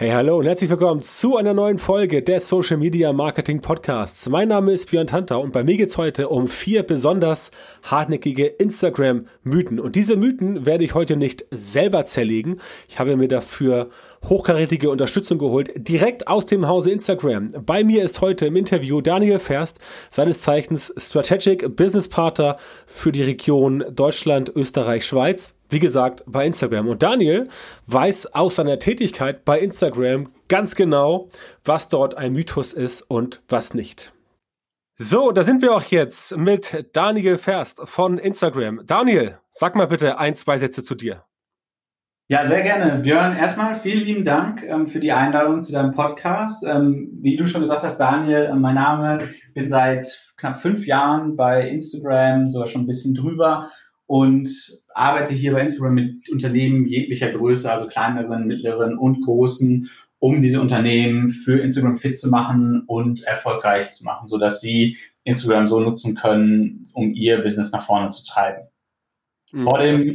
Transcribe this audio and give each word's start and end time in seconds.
Hey, 0.00 0.12
hallo 0.12 0.38
und 0.38 0.46
herzlich 0.46 0.70
willkommen 0.70 1.02
zu 1.02 1.36
einer 1.36 1.52
neuen 1.52 1.76
Folge 1.76 2.22
des 2.22 2.48
Social 2.48 2.78
Media 2.78 3.12
Marketing 3.12 3.60
Podcasts. 3.60 4.30
Mein 4.30 4.48
Name 4.48 4.72
ist 4.72 4.90
Björn 4.90 5.06
Tanter 5.06 5.38
und 5.38 5.52
bei 5.52 5.62
mir 5.62 5.76
geht's 5.76 5.98
heute 5.98 6.30
um 6.30 6.48
vier 6.48 6.84
besonders 6.84 7.50
hartnäckige 7.82 8.46
Instagram-Mythen. 8.46 9.78
Und 9.78 9.96
diese 9.96 10.16
Mythen 10.16 10.64
werde 10.64 10.84
ich 10.84 10.94
heute 10.94 11.18
nicht 11.18 11.44
selber 11.50 12.06
zerlegen. 12.06 12.62
Ich 12.88 12.98
habe 12.98 13.14
mir 13.18 13.28
dafür 13.28 13.90
hochkarätige 14.26 14.88
Unterstützung 14.88 15.36
geholt, 15.36 15.70
direkt 15.76 16.28
aus 16.28 16.46
dem 16.46 16.66
Hause 16.66 16.92
Instagram. 16.92 17.52
Bei 17.66 17.84
mir 17.84 18.02
ist 18.02 18.22
heute 18.22 18.46
im 18.46 18.56
Interview 18.56 19.02
Daniel 19.02 19.38
Ferst, 19.38 19.80
seines 20.10 20.40
Zeichens 20.40 20.94
Strategic 20.96 21.76
Business 21.76 22.08
Partner 22.08 22.56
für 22.86 23.12
die 23.12 23.22
Region 23.22 23.84
Deutschland, 23.90 24.50
Österreich, 24.56 25.04
Schweiz 25.04 25.59
wie 25.70 25.80
gesagt, 25.80 26.24
bei 26.26 26.46
Instagram. 26.46 26.88
Und 26.88 27.02
Daniel 27.02 27.48
weiß 27.86 28.34
aus 28.34 28.56
seiner 28.56 28.78
Tätigkeit 28.78 29.44
bei 29.44 29.58
Instagram 29.58 30.32
ganz 30.48 30.74
genau, 30.74 31.28
was 31.64 31.88
dort 31.88 32.16
ein 32.16 32.32
Mythos 32.32 32.72
ist 32.72 33.02
und 33.02 33.40
was 33.48 33.74
nicht. 33.74 34.12
So, 34.96 35.32
da 35.32 35.44
sind 35.44 35.62
wir 35.62 35.74
auch 35.74 35.84
jetzt 35.84 36.36
mit 36.36 36.90
Daniel 36.92 37.38
Ferst 37.38 37.80
von 37.84 38.18
Instagram. 38.18 38.82
Daniel, 38.86 39.38
sag 39.50 39.74
mal 39.74 39.86
bitte 39.86 40.18
ein, 40.18 40.34
zwei 40.34 40.58
Sätze 40.58 40.82
zu 40.82 40.94
dir. 40.94 41.24
Ja, 42.28 42.46
sehr 42.46 42.62
gerne. 42.62 43.00
Björn, 43.00 43.36
erstmal 43.36 43.74
vielen 43.74 44.04
lieben 44.04 44.24
Dank 44.24 44.62
ähm, 44.62 44.86
für 44.86 45.00
die 45.00 45.10
Einladung 45.10 45.62
zu 45.62 45.72
deinem 45.72 45.92
Podcast. 45.92 46.64
Ähm, 46.64 47.18
wie 47.22 47.36
du 47.36 47.46
schon 47.46 47.62
gesagt 47.62 47.82
hast, 47.82 47.98
Daniel, 47.98 48.44
äh, 48.44 48.54
mein 48.54 48.76
Name, 48.76 49.30
bin 49.52 49.66
seit 49.68 50.06
knapp 50.36 50.56
fünf 50.56 50.86
Jahren 50.86 51.34
bei 51.34 51.68
Instagram, 51.68 52.46
sogar 52.48 52.68
schon 52.68 52.82
ein 52.82 52.86
bisschen 52.86 53.14
drüber 53.14 53.70
und 54.06 54.48
arbeite 54.94 55.34
hier 55.34 55.52
bei 55.52 55.62
Instagram 55.62 55.94
mit 55.94 56.30
Unternehmen 56.30 56.86
jeglicher 56.86 57.30
Größe, 57.30 57.70
also 57.70 57.86
kleineren, 57.86 58.46
mittleren 58.46 58.98
und 58.98 59.24
großen, 59.24 59.90
um 60.18 60.42
diese 60.42 60.60
Unternehmen 60.60 61.30
für 61.30 61.60
Instagram 61.60 61.96
fit 61.96 62.18
zu 62.18 62.28
machen 62.28 62.82
und 62.86 63.22
erfolgreich 63.22 63.90
zu 63.92 64.04
machen, 64.04 64.26
so 64.26 64.38
dass 64.38 64.60
sie 64.60 64.98
Instagram 65.24 65.66
so 65.66 65.80
nutzen 65.80 66.14
können, 66.14 66.88
um 66.92 67.12
ihr 67.12 67.42
Business 67.42 67.72
nach 67.72 67.84
vorne 67.84 68.10
zu 68.10 68.24
treiben. 68.24 68.68
Hm, 69.50 69.62
Vor 69.62 69.78
dem, 69.78 70.12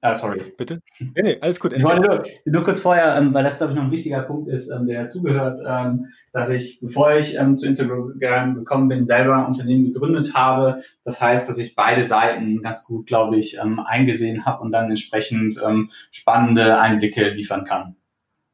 Ah, 0.00 0.14
sorry. 0.14 0.52
Bitte? 0.56 0.80
Nee, 1.00 1.22
nee, 1.22 1.38
alles 1.40 1.58
gut. 1.58 1.72
Ich 1.72 1.82
wollte 1.82 2.02
nur, 2.02 2.22
nur 2.44 2.62
kurz 2.62 2.80
vorher, 2.80 3.16
ähm, 3.16 3.34
weil 3.34 3.42
das, 3.42 3.58
glaube 3.58 3.72
ich, 3.72 3.76
noch 3.76 3.84
ein 3.84 3.90
wichtiger 3.90 4.22
Punkt 4.22 4.48
ist, 4.48 4.70
ähm, 4.70 4.86
der 4.86 5.02
dazugehört, 5.02 5.60
ähm, 5.66 6.06
dass 6.32 6.50
ich, 6.50 6.78
bevor 6.80 7.16
ich 7.16 7.36
ähm, 7.36 7.56
zu 7.56 7.66
Instagram 7.66 8.54
gekommen 8.54 8.88
bin, 8.88 9.04
selber 9.04 9.36
ein 9.36 9.46
Unternehmen 9.46 9.92
gegründet 9.92 10.34
habe. 10.34 10.82
Das 11.02 11.20
heißt, 11.20 11.48
dass 11.48 11.58
ich 11.58 11.74
beide 11.74 12.04
Seiten 12.04 12.62
ganz 12.62 12.84
gut, 12.84 13.08
glaube 13.08 13.38
ich, 13.38 13.58
ähm, 13.58 13.80
eingesehen 13.80 14.46
habe 14.46 14.62
und 14.62 14.70
dann 14.70 14.88
entsprechend 14.88 15.60
ähm, 15.66 15.90
spannende 16.12 16.78
Einblicke 16.78 17.30
liefern 17.30 17.64
kann. 17.64 17.96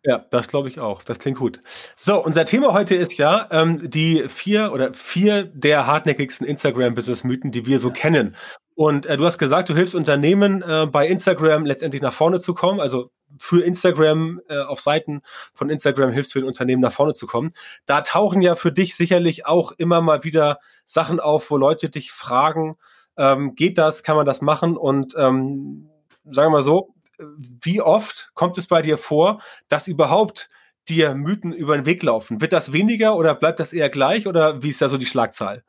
Ja, 0.07 0.19
das 0.31 0.49
glaube 0.49 0.69
ich 0.69 0.81
auch. 0.81 1.03
Das 1.03 1.19
klingt 1.19 1.39
gut. 1.39 1.63
So, 1.97 2.23
unser 2.23 2.45
Thema 2.45 2.75
heute 2.75 2.95
ist 2.95 3.17
ja 3.17 3.49
ähm, 3.51 3.89
die 3.89 4.29
vier 4.29 4.71
oder 4.73 4.93
vier 4.93 5.45
der 5.45 5.87
hartnäckigsten 5.87 6.47
Instagram-Business-Mythen, 6.47 7.53
die 7.53 7.65
wir 7.65 7.79
so 7.79 7.89
ja. 7.89 7.95
kennen. 7.95 8.37
Und 8.75 9.07
äh, 9.07 9.17
du 9.17 9.25
hast 9.25 9.39
gesagt, 9.39 9.71
du 9.71 9.75
hilfst 9.75 9.95
Unternehmen 9.95 10.61
äh, 10.63 10.87
bei 10.87 11.09
Instagram 11.09 11.65
letztendlich 11.65 12.03
nach 12.03 12.13
vorne 12.13 12.39
zu 12.41 12.53
kommen, 12.53 12.81
also 12.81 13.13
für 13.39 13.65
Instagram 13.65 14.41
äh, 14.49 14.59
auf 14.59 14.81
Seiten 14.81 15.23
von 15.55 15.71
Instagram 15.71 16.13
hilfst 16.13 16.35
du 16.35 16.41
den 16.41 16.49
Unternehmen 16.49 16.83
nach 16.83 16.93
vorne 16.93 17.15
zu 17.15 17.27
kommen. 17.27 17.53
Da 17.87 18.03
tauchen 18.03 18.43
ja 18.43 18.57
für 18.57 18.73
dich 18.73 18.97
sicherlich 18.97 19.47
auch 19.47 19.73
immer 19.73 20.03
mal 20.03 20.23
wieder 20.23 20.59
Sachen 20.85 21.19
auf, 21.19 21.51
wo 21.51 21.57
Leute 21.57 21.89
dich 21.89 22.13
fragen, 22.13 22.77
ähm, 23.17 23.55
geht 23.55 23.79
das, 23.79 24.03
kann 24.03 24.17
man 24.17 24.27
das 24.27 24.43
machen? 24.43 24.77
Und 24.77 25.15
ähm, 25.17 25.89
sagen 26.25 26.49
wir 26.49 26.59
mal 26.59 26.63
so, 26.63 26.95
wie 27.39 27.81
oft 27.81 28.31
kommt 28.35 28.59
es 28.59 28.67
bei 28.67 28.83
dir 28.83 28.99
vor, 28.99 29.41
dass 29.69 29.89
überhaupt 29.89 30.49
dir 30.89 31.15
Mythen 31.15 31.53
über 31.53 31.77
den 31.77 31.87
Weg 31.87 32.03
laufen? 32.03 32.41
Wird 32.41 32.53
das 32.53 32.73
weniger 32.73 33.17
oder 33.17 33.35
bleibt 33.35 33.61
das 33.61 33.73
eher 33.73 33.91
gleich 33.91 34.27
oder 34.27 34.63
wie 34.63 34.69
ist 34.69 34.83
da 34.83 34.89
so 34.89 34.99
die 34.99 35.07
Schlagzahl? 35.07 35.65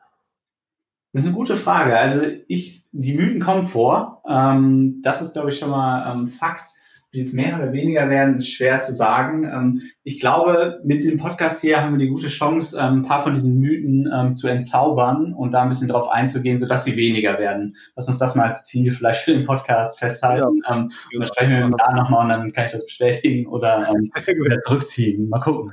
Das 1.13 1.21
ist 1.21 1.27
eine 1.27 1.35
gute 1.37 1.55
Frage. 1.55 1.97
Also 1.97 2.21
ich, 2.47 2.83
die 2.91 3.13
Mythen 3.13 3.39
kommen 3.39 3.67
vor. 3.67 4.21
Ähm, 4.27 5.01
das 5.01 5.21
ist, 5.21 5.33
glaube 5.33 5.49
ich, 5.49 5.59
schon 5.59 5.69
mal 5.69 6.11
ähm, 6.11 6.27
Fakt 6.27 6.67
die 7.15 7.21
jetzt 7.21 7.33
mehr 7.33 7.55
oder 7.55 7.71
weniger 7.71 8.09
werden, 8.09 8.35
ist 8.35 8.49
schwer 8.49 8.81
zu 8.81 8.93
sagen. 8.93 9.45
Ähm, 9.45 9.81
ich 10.03 10.19
glaube, 10.19 10.81
mit 10.83 11.03
dem 11.03 11.17
Podcast 11.17 11.61
hier 11.61 11.81
haben 11.81 11.93
wir 11.93 12.05
die 12.05 12.11
gute 12.11 12.27
Chance, 12.27 12.77
ähm, 12.77 12.99
ein 12.99 13.03
paar 13.03 13.23
von 13.23 13.33
diesen 13.33 13.57
Mythen 13.57 14.11
ähm, 14.13 14.35
zu 14.35 14.47
entzaubern 14.47 15.33
und 15.33 15.51
da 15.51 15.61
ein 15.61 15.69
bisschen 15.69 15.87
drauf 15.87 16.09
einzugehen, 16.09 16.59
sodass 16.59 16.83
sie 16.83 16.97
weniger 16.97 17.39
werden. 17.39 17.77
Lass 17.95 18.09
uns 18.09 18.17
das 18.17 18.35
mal 18.35 18.47
als 18.47 18.67
Ziel 18.67 18.91
vielleicht 18.91 19.21
für 19.21 19.31
den 19.31 19.45
Podcast 19.45 19.97
festhalten. 19.97 20.61
Ja. 20.67 20.75
und 20.75 20.91
dann 21.17 21.27
sprechen 21.27 21.51
wir 21.51 21.77
da 21.77 21.93
nochmal 21.93 22.23
und 22.23 22.29
dann 22.29 22.53
kann 22.53 22.65
ich 22.65 22.73
das 22.73 22.85
bestätigen 22.85 23.47
oder 23.47 23.87
wieder 24.27 24.59
zurückziehen. 24.59 25.29
Mal 25.29 25.39
gucken. 25.39 25.71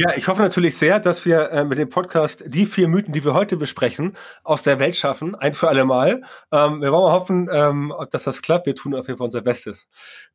Ja, 0.00 0.14
ich 0.16 0.28
hoffe 0.28 0.40
natürlich 0.40 0.78
sehr, 0.78 0.98
dass 0.98 1.26
wir 1.26 1.50
äh, 1.50 1.62
mit 1.62 1.76
dem 1.76 1.90
Podcast 1.90 2.42
die 2.46 2.64
vier 2.64 2.88
Mythen, 2.88 3.12
die 3.12 3.22
wir 3.22 3.34
heute 3.34 3.58
besprechen, 3.58 4.16
aus 4.44 4.62
der 4.62 4.78
Welt 4.78 4.96
schaffen, 4.96 5.34
ein 5.34 5.52
für 5.52 5.68
alle 5.68 5.84
Mal. 5.84 6.22
Ähm, 6.50 6.80
wir 6.80 6.90
wollen 6.90 7.02
mal 7.02 7.12
hoffen, 7.12 7.50
ähm, 7.52 7.92
dass 8.10 8.24
das 8.24 8.40
klappt. 8.40 8.64
Wir 8.64 8.74
tun 8.74 8.94
auf 8.94 9.08
jeden 9.08 9.18
Fall 9.18 9.26
unser 9.26 9.42
Bestes. 9.42 9.88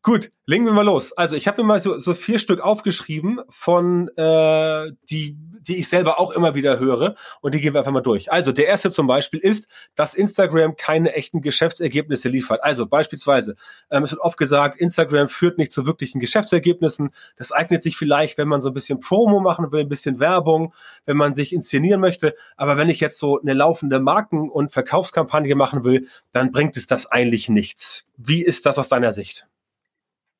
Gut, 0.03 0.29
legen 0.45 0.65
wir 0.65 0.71
mal 0.71 0.85
los. 0.85 1.13
Also 1.13 1.35
ich 1.35 1.47
habe 1.47 1.63
mir 1.63 1.67
mal 1.67 1.81
so, 1.81 1.97
so 1.97 2.13
vier 2.13 2.37
Stück 2.37 2.59
aufgeschrieben 2.59 3.41
von 3.49 4.09
äh, 4.17 4.91
die, 5.09 5.35
die 5.61 5.77
ich 5.77 5.89
selber 5.89 6.19
auch 6.19 6.29
immer 6.29 6.53
wieder 6.53 6.77
höre 6.77 7.15
und 7.41 7.55
die 7.55 7.59
gehen 7.59 7.73
wir 7.73 7.79
einfach 7.79 7.91
mal 7.91 8.01
durch. 8.01 8.31
Also 8.31 8.51
der 8.51 8.67
erste 8.67 8.91
zum 8.91 9.07
Beispiel 9.07 9.39
ist, 9.39 9.67
dass 9.95 10.13
Instagram 10.13 10.75
keine 10.75 11.15
echten 11.15 11.41
Geschäftsergebnisse 11.41 12.29
liefert. 12.29 12.63
Also 12.63 12.85
beispielsweise, 12.85 13.55
ähm, 13.89 14.03
es 14.03 14.11
wird 14.11 14.21
oft 14.21 14.37
gesagt, 14.37 14.79
Instagram 14.79 15.27
führt 15.27 15.57
nicht 15.57 15.71
zu 15.71 15.87
wirklichen 15.87 16.19
Geschäftsergebnissen. 16.19 17.09
Das 17.35 17.51
eignet 17.51 17.81
sich 17.81 17.97
vielleicht, 17.97 18.37
wenn 18.37 18.47
man 18.47 18.61
so 18.61 18.69
ein 18.69 18.75
bisschen 18.75 18.99
Promo 18.99 19.39
macht 19.39 19.54
machen 19.55 19.71
will, 19.71 19.81
ein 19.81 19.89
bisschen 19.89 20.19
Werbung, 20.19 20.73
wenn 21.05 21.17
man 21.17 21.33
sich 21.33 21.53
inszenieren 21.53 22.01
möchte. 22.01 22.35
Aber 22.57 22.77
wenn 22.77 22.89
ich 22.89 22.99
jetzt 22.99 23.19
so 23.19 23.39
eine 23.41 23.53
laufende 23.53 23.99
Marken- 23.99 24.49
und 24.49 24.71
Verkaufskampagne 24.71 25.55
machen 25.55 25.83
will, 25.83 26.07
dann 26.31 26.51
bringt 26.51 26.77
es 26.77 26.87
das 26.87 27.05
eigentlich 27.07 27.49
nichts. 27.49 28.05
Wie 28.17 28.43
ist 28.43 28.65
das 28.65 28.77
aus 28.77 28.89
deiner 28.89 29.11
Sicht? 29.11 29.47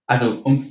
Also, 0.08 0.40
um 0.44 0.64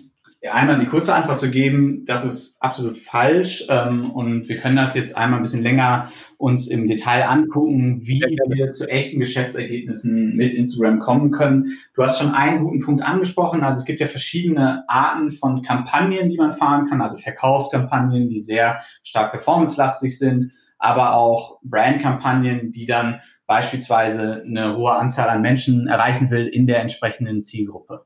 einmal 0.51 0.79
die 0.79 0.87
kurze 0.87 1.15
Antwort 1.15 1.41
zu 1.41 1.51
geben, 1.51 2.05
das 2.07 2.25
ist 2.25 2.57
absolut 2.61 2.99
falsch. 2.99 3.67
Ähm, 3.69 4.11
und 4.11 4.49
wir 4.49 4.59
können 4.59 4.77
das 4.77 4.95
jetzt 4.95 5.17
einmal 5.17 5.39
ein 5.39 5.43
bisschen 5.43 5.63
länger 5.63 6.11
uns 6.37 6.67
im 6.69 6.87
Detail 6.87 7.27
angucken, 7.27 8.01
wie 8.03 8.21
wir 8.21 8.73
zu 8.73 8.89
echten 8.89 9.21
Geschäftsergebnissen 9.21 10.37
mit 10.37 10.55
Instagram 10.55 11.01
kommen 11.01 11.31
können. 11.31 11.79
Du 11.95 12.03
hast 12.03 12.19
schon 12.19 12.35
einen 12.35 12.65
guten 12.65 12.81
Punkt 12.81 13.03
angesprochen. 13.03 13.63
Also 13.63 13.81
es 13.81 13.87
gibt 13.87 14.01
ja 14.01 14.07
verschiedene 14.07 14.85
Arten 14.89 15.31
von 15.31 15.63
Kampagnen, 15.63 16.29
die 16.29 16.37
man 16.37 16.53
fahren 16.53 16.87
kann. 16.87 17.01
Also 17.01 17.17
Verkaufskampagnen, 17.17 18.29
die 18.29 18.41
sehr 18.41 18.81
stark 19.03 19.31
performancelastig 19.33 20.19
sind, 20.19 20.53
aber 20.79 21.15
auch 21.15 21.59
Brandkampagnen, 21.63 22.73
die 22.73 22.87
dann 22.87 23.21
beispielsweise 23.47 24.43
eine 24.45 24.77
hohe 24.77 24.93
Anzahl 24.93 25.29
an 25.29 25.43
Menschen 25.43 25.87
erreichen 25.87 26.31
will 26.31 26.47
in 26.47 26.67
der 26.67 26.81
entsprechenden 26.81 27.43
Zielgruppe. 27.43 28.05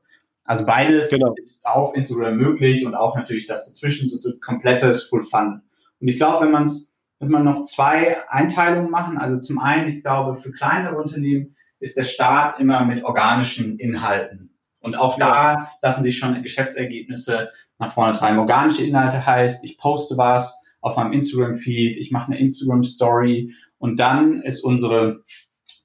Also 0.49 0.65
beides 0.65 1.11
genau. 1.11 1.35
ist 1.35 1.63
auf 1.63 1.95
Instagram 1.95 2.35
möglich 2.35 2.83
und 2.83 2.95
auch 2.95 3.15
natürlich 3.15 3.45
das 3.45 3.67
dazwischen, 3.67 4.09
so, 4.09 4.17
so 4.17 4.31
komplettes 4.43 5.03
Full 5.03 5.21
Fun. 5.21 5.61
Und 6.01 6.07
ich 6.07 6.17
glaube, 6.17 6.43
wenn 6.43 6.51
man 6.51 6.63
es, 6.63 6.95
wenn 7.19 7.29
man 7.29 7.43
noch 7.43 7.61
zwei 7.65 8.27
Einteilungen 8.29 8.89
machen, 8.89 9.19
also 9.19 9.39
zum 9.39 9.59
einen, 9.59 9.89
ich 9.89 10.01
glaube, 10.01 10.37
für 10.37 10.51
kleinere 10.51 10.97
Unternehmen 10.97 11.55
ist 11.79 11.97
der 11.97 12.03
Start 12.03 12.59
immer 12.59 12.83
mit 12.83 13.03
organischen 13.03 13.77
Inhalten. 13.77 14.57
Und 14.79 14.95
auch 14.95 15.19
ja. 15.19 15.27
da 15.53 15.71
lassen 15.83 16.01
sich 16.01 16.17
schon 16.17 16.41
Geschäftsergebnisse 16.41 17.51
nach 17.77 17.93
vorne 17.93 18.13
treiben. 18.13 18.39
Organische 18.39 18.83
Inhalte 18.83 19.23
heißt, 19.23 19.63
ich 19.63 19.77
poste 19.77 20.17
was 20.17 20.65
auf 20.81 20.95
meinem 20.95 21.13
Instagram-Feed, 21.13 21.95
ich 21.95 22.09
mache 22.09 22.31
eine 22.31 22.39
Instagram-Story 22.39 23.53
und 23.77 23.99
dann 23.99 24.41
ist 24.41 24.63
unsere 24.63 25.21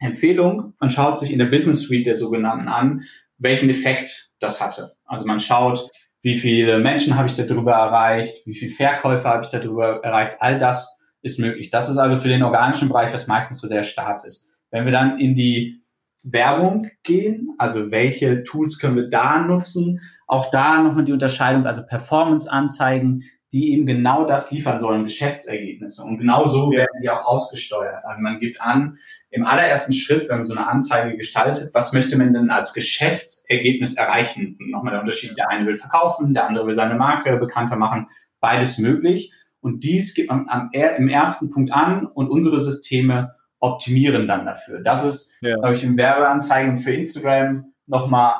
Empfehlung, 0.00 0.72
man 0.80 0.88
schaut 0.88 1.18
sich 1.18 1.32
in 1.32 1.38
der 1.38 1.46
Business 1.46 1.82
Suite 1.82 2.06
der 2.06 2.16
sogenannten 2.16 2.68
an, 2.68 3.02
welchen 3.44 3.70
Effekt 3.70 4.30
das 4.40 4.60
hatte. 4.60 4.96
Also 5.04 5.26
man 5.26 5.38
schaut, 5.38 5.88
wie 6.22 6.36
viele 6.36 6.78
Menschen 6.78 7.16
habe 7.16 7.28
ich 7.28 7.36
darüber 7.36 7.72
erreicht, 7.72 8.46
wie 8.46 8.54
viele 8.54 8.72
Verkäufe 8.72 9.28
habe 9.28 9.44
ich 9.44 9.50
darüber 9.50 10.02
erreicht, 10.02 10.36
all 10.40 10.58
das 10.58 10.98
ist 11.22 11.38
möglich. 11.38 11.70
Das 11.70 11.88
ist 11.88 11.98
also 11.98 12.16
für 12.16 12.28
den 12.28 12.42
organischen 12.42 12.88
Bereich, 12.88 13.12
was 13.12 13.26
meistens 13.26 13.58
so 13.58 13.68
der 13.68 13.82
Start 13.82 14.24
ist. 14.24 14.50
Wenn 14.70 14.86
wir 14.86 14.92
dann 14.92 15.20
in 15.20 15.34
die 15.34 15.82
Werbung 16.22 16.90
gehen, 17.02 17.50
also 17.58 17.90
welche 17.90 18.42
Tools 18.44 18.78
können 18.78 18.96
wir 18.96 19.08
da 19.08 19.38
nutzen, 19.38 20.00
auch 20.26 20.50
da 20.50 20.82
nochmal 20.82 21.04
die 21.04 21.12
Unterscheidung, 21.12 21.66
also 21.66 21.84
Performance-Anzeigen, 21.86 23.24
die 23.52 23.72
eben 23.72 23.86
genau 23.86 24.24
das 24.24 24.50
liefern 24.50 24.80
sollen, 24.80 25.04
Geschäftsergebnisse. 25.04 26.02
Und 26.02 26.18
genau 26.18 26.46
so 26.46 26.70
werden 26.72 27.02
die 27.02 27.10
auch 27.10 27.24
ausgesteuert. 27.24 28.04
Also 28.04 28.20
man 28.20 28.40
gibt 28.40 28.60
an, 28.60 28.98
im 29.34 29.44
allerersten 29.44 29.92
Schritt, 29.92 30.28
wenn 30.28 30.36
man 30.36 30.46
so 30.46 30.54
eine 30.54 30.68
Anzeige 30.68 31.16
gestaltet, 31.16 31.74
was 31.74 31.92
möchte 31.92 32.16
man 32.16 32.32
denn 32.32 32.50
als 32.50 32.72
Geschäftsergebnis 32.72 33.96
erreichen? 33.96 34.56
Und 34.60 34.70
nochmal 34.70 34.92
der 34.92 35.00
Unterschied, 35.00 35.36
der 35.36 35.50
eine 35.50 35.66
will 35.66 35.76
verkaufen, 35.76 36.34
der 36.34 36.46
andere 36.46 36.68
will 36.68 36.74
seine 36.74 36.94
Marke 36.94 37.36
bekannter 37.38 37.74
machen, 37.74 38.06
beides 38.38 38.78
möglich. 38.78 39.32
Und 39.60 39.82
dies 39.82 40.14
gibt 40.14 40.30
man 40.30 40.46
am, 40.48 40.70
im 40.72 41.08
ersten 41.08 41.50
Punkt 41.50 41.72
an 41.72 42.06
und 42.06 42.28
unsere 42.28 42.60
Systeme 42.60 43.34
optimieren 43.58 44.28
dann 44.28 44.46
dafür. 44.46 44.80
Das 44.84 45.04
ist, 45.04 45.32
ja. 45.40 45.56
glaube 45.56 45.74
ich, 45.74 45.82
im 45.82 45.96
Werbeanzeigen 45.96 46.78
für 46.78 46.92
Instagram 46.92 47.72
nochmal 47.86 48.34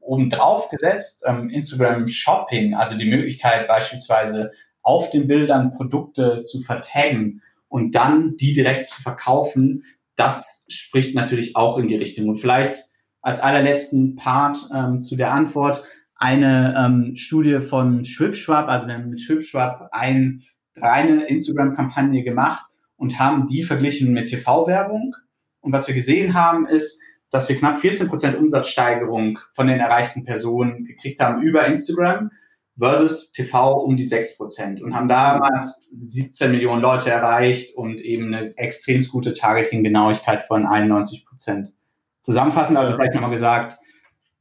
obendrauf 0.00 0.70
gesetzt, 0.70 1.24
ähm, 1.26 1.50
Instagram 1.50 2.06
Shopping, 2.06 2.74
also 2.74 2.96
die 2.96 3.04
Möglichkeit 3.04 3.68
beispielsweise 3.68 4.50
auf 4.80 5.10
den 5.10 5.26
Bildern 5.26 5.74
Produkte 5.74 6.42
zu 6.42 6.62
vertaggen 6.62 7.42
und 7.68 7.94
dann 7.94 8.38
die 8.38 8.54
direkt 8.54 8.86
zu 8.86 9.02
verkaufen, 9.02 9.84
das 10.22 10.64
spricht 10.68 11.14
natürlich 11.14 11.56
auch 11.56 11.78
in 11.78 11.88
die 11.88 11.96
Richtung. 11.96 12.28
Und 12.28 12.36
vielleicht 12.36 12.84
als 13.20 13.40
allerletzten 13.40 14.16
Part 14.16 14.58
ähm, 14.74 15.00
zu 15.00 15.16
der 15.16 15.32
Antwort 15.32 15.84
eine 16.14 16.74
ähm, 16.78 17.16
Studie 17.16 17.60
von 17.60 18.04
Schwipschwab, 18.04 18.68
also 18.68 18.86
wir 18.86 18.94
haben 18.94 19.10
mit 19.10 19.20
Schwipschwab 19.20 19.88
eine 19.90 20.40
reine 20.76 21.24
Instagram-Kampagne 21.24 22.22
gemacht 22.22 22.64
und 22.96 23.18
haben 23.18 23.46
die 23.46 23.64
verglichen 23.64 24.12
mit 24.12 24.28
TV-Werbung. 24.28 25.14
Und 25.60 25.72
was 25.72 25.88
wir 25.88 25.94
gesehen 25.94 26.34
haben, 26.34 26.66
ist, 26.66 27.00
dass 27.30 27.48
wir 27.48 27.56
knapp 27.56 27.80
14 27.80 28.08
Prozent 28.08 28.38
Umsatzsteigerung 28.38 29.38
von 29.52 29.66
den 29.66 29.80
erreichten 29.80 30.24
Personen 30.24 30.84
gekriegt 30.84 31.20
haben 31.20 31.42
über 31.42 31.66
Instagram 31.66 32.30
versus 32.78 33.30
TV 33.32 33.80
um 33.82 33.96
die 33.96 34.04
6 34.04 34.38
Prozent 34.38 34.82
und 34.82 34.94
haben 34.94 35.08
damals 35.08 35.86
17 36.00 36.50
Millionen 36.50 36.80
Leute 36.80 37.10
erreicht 37.10 37.76
und 37.76 38.00
eben 38.00 38.34
eine 38.34 38.56
extrem 38.56 39.02
gute 39.02 39.32
Targeting-Genauigkeit 39.32 40.42
von 40.44 40.66
91 40.66 41.26
Prozent. 41.26 41.74
Zusammenfassend 42.20 42.78
also 42.78 42.94
vielleicht 42.94 43.14
nochmal 43.14 43.30
gesagt, 43.30 43.78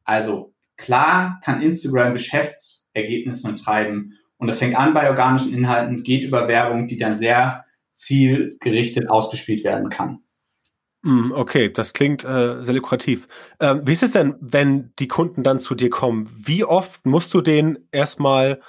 also 0.03 0.53
klar 0.77 1.39
kann 1.43 1.61
Instagram 1.61 2.13
Geschäftsergebnisse 2.13 3.55
treiben 3.55 4.17
und 4.37 4.47
das 4.47 4.59
fängt 4.59 4.75
an 4.75 4.93
bei 4.93 5.09
organischen 5.09 5.53
Inhalten, 5.53 6.03
geht 6.03 6.23
über 6.23 6.47
Werbung, 6.47 6.87
die 6.87 6.97
dann 6.97 7.17
sehr 7.17 7.65
zielgerichtet 7.91 9.09
ausgespielt 9.09 9.63
werden 9.63 9.89
kann. 9.89 10.23
Hm, 11.03 11.31
okay, 11.31 11.69
das 11.71 11.94
klingt 11.94 12.24
äh, 12.24 12.63
sehr 12.63 12.75
lukrativ. 12.75 13.27
Ähm, 13.59 13.81
wie 13.86 13.94
ist 13.94 14.03
es 14.03 14.12
denn, 14.12 14.36
wenn 14.39 14.94
die 15.00 15.07
Kunden 15.07 15.42
dann 15.44 15.57
zu 15.59 15.74
dir 15.74 15.89
kommen? 15.89 16.30
Wie 16.36 16.63
oft 16.63 17.06
musst 17.07 17.33
du 17.33 17.42
denen 17.42 17.88
erstmal, 17.92 18.62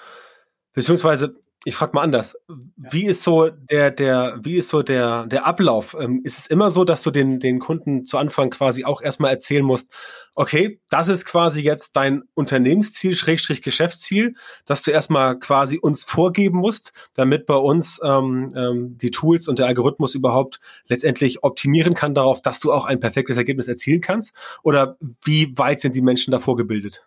beziehungsweise 0.75 1.37
ich 1.64 1.76
frage 1.76 1.92
mal 1.94 2.02
anders. 2.02 2.36
Wie 2.76 3.06
ist 3.06 3.22
so 3.22 3.48
der, 3.48 3.92
der, 3.92 4.40
wie 4.42 4.56
ist 4.56 4.68
so 4.68 4.82
der, 4.82 5.26
der 5.26 5.46
Ablauf? 5.46 5.96
Ähm, 5.98 6.20
ist 6.24 6.38
es 6.38 6.46
immer 6.48 6.70
so, 6.70 6.84
dass 6.84 7.02
du 7.02 7.12
den, 7.12 7.38
den 7.38 7.60
Kunden 7.60 8.04
zu 8.04 8.18
Anfang 8.18 8.50
quasi 8.50 8.84
auch 8.84 9.00
erstmal 9.00 9.30
erzählen 9.30 9.64
musst, 9.64 9.88
okay, 10.34 10.80
das 10.90 11.06
ist 11.06 11.24
quasi 11.24 11.60
jetzt 11.60 11.94
dein 11.94 12.22
Unternehmensziel, 12.34 13.14
Schrägstrich 13.14 13.62
Geschäftsziel, 13.62 14.34
dass 14.64 14.82
du 14.82 14.90
erstmal 14.90 15.38
quasi 15.38 15.78
uns 15.78 16.04
vorgeben 16.04 16.58
musst, 16.58 16.92
damit 17.14 17.46
bei 17.46 17.54
uns 17.54 18.00
ähm, 18.02 18.54
ähm, 18.56 18.98
die 18.98 19.12
Tools 19.12 19.46
und 19.46 19.60
der 19.60 19.66
Algorithmus 19.66 20.16
überhaupt 20.16 20.58
letztendlich 20.88 21.44
optimieren 21.44 21.94
kann 21.94 22.14
darauf, 22.14 22.42
dass 22.42 22.58
du 22.58 22.72
auch 22.72 22.86
ein 22.86 22.98
perfektes 22.98 23.36
Ergebnis 23.36 23.68
erzielen 23.68 24.00
kannst? 24.00 24.32
Oder 24.64 24.96
wie 25.24 25.56
weit 25.56 25.78
sind 25.78 25.94
die 25.94 26.02
Menschen 26.02 26.32
davor 26.32 26.56
gebildet? 26.56 27.06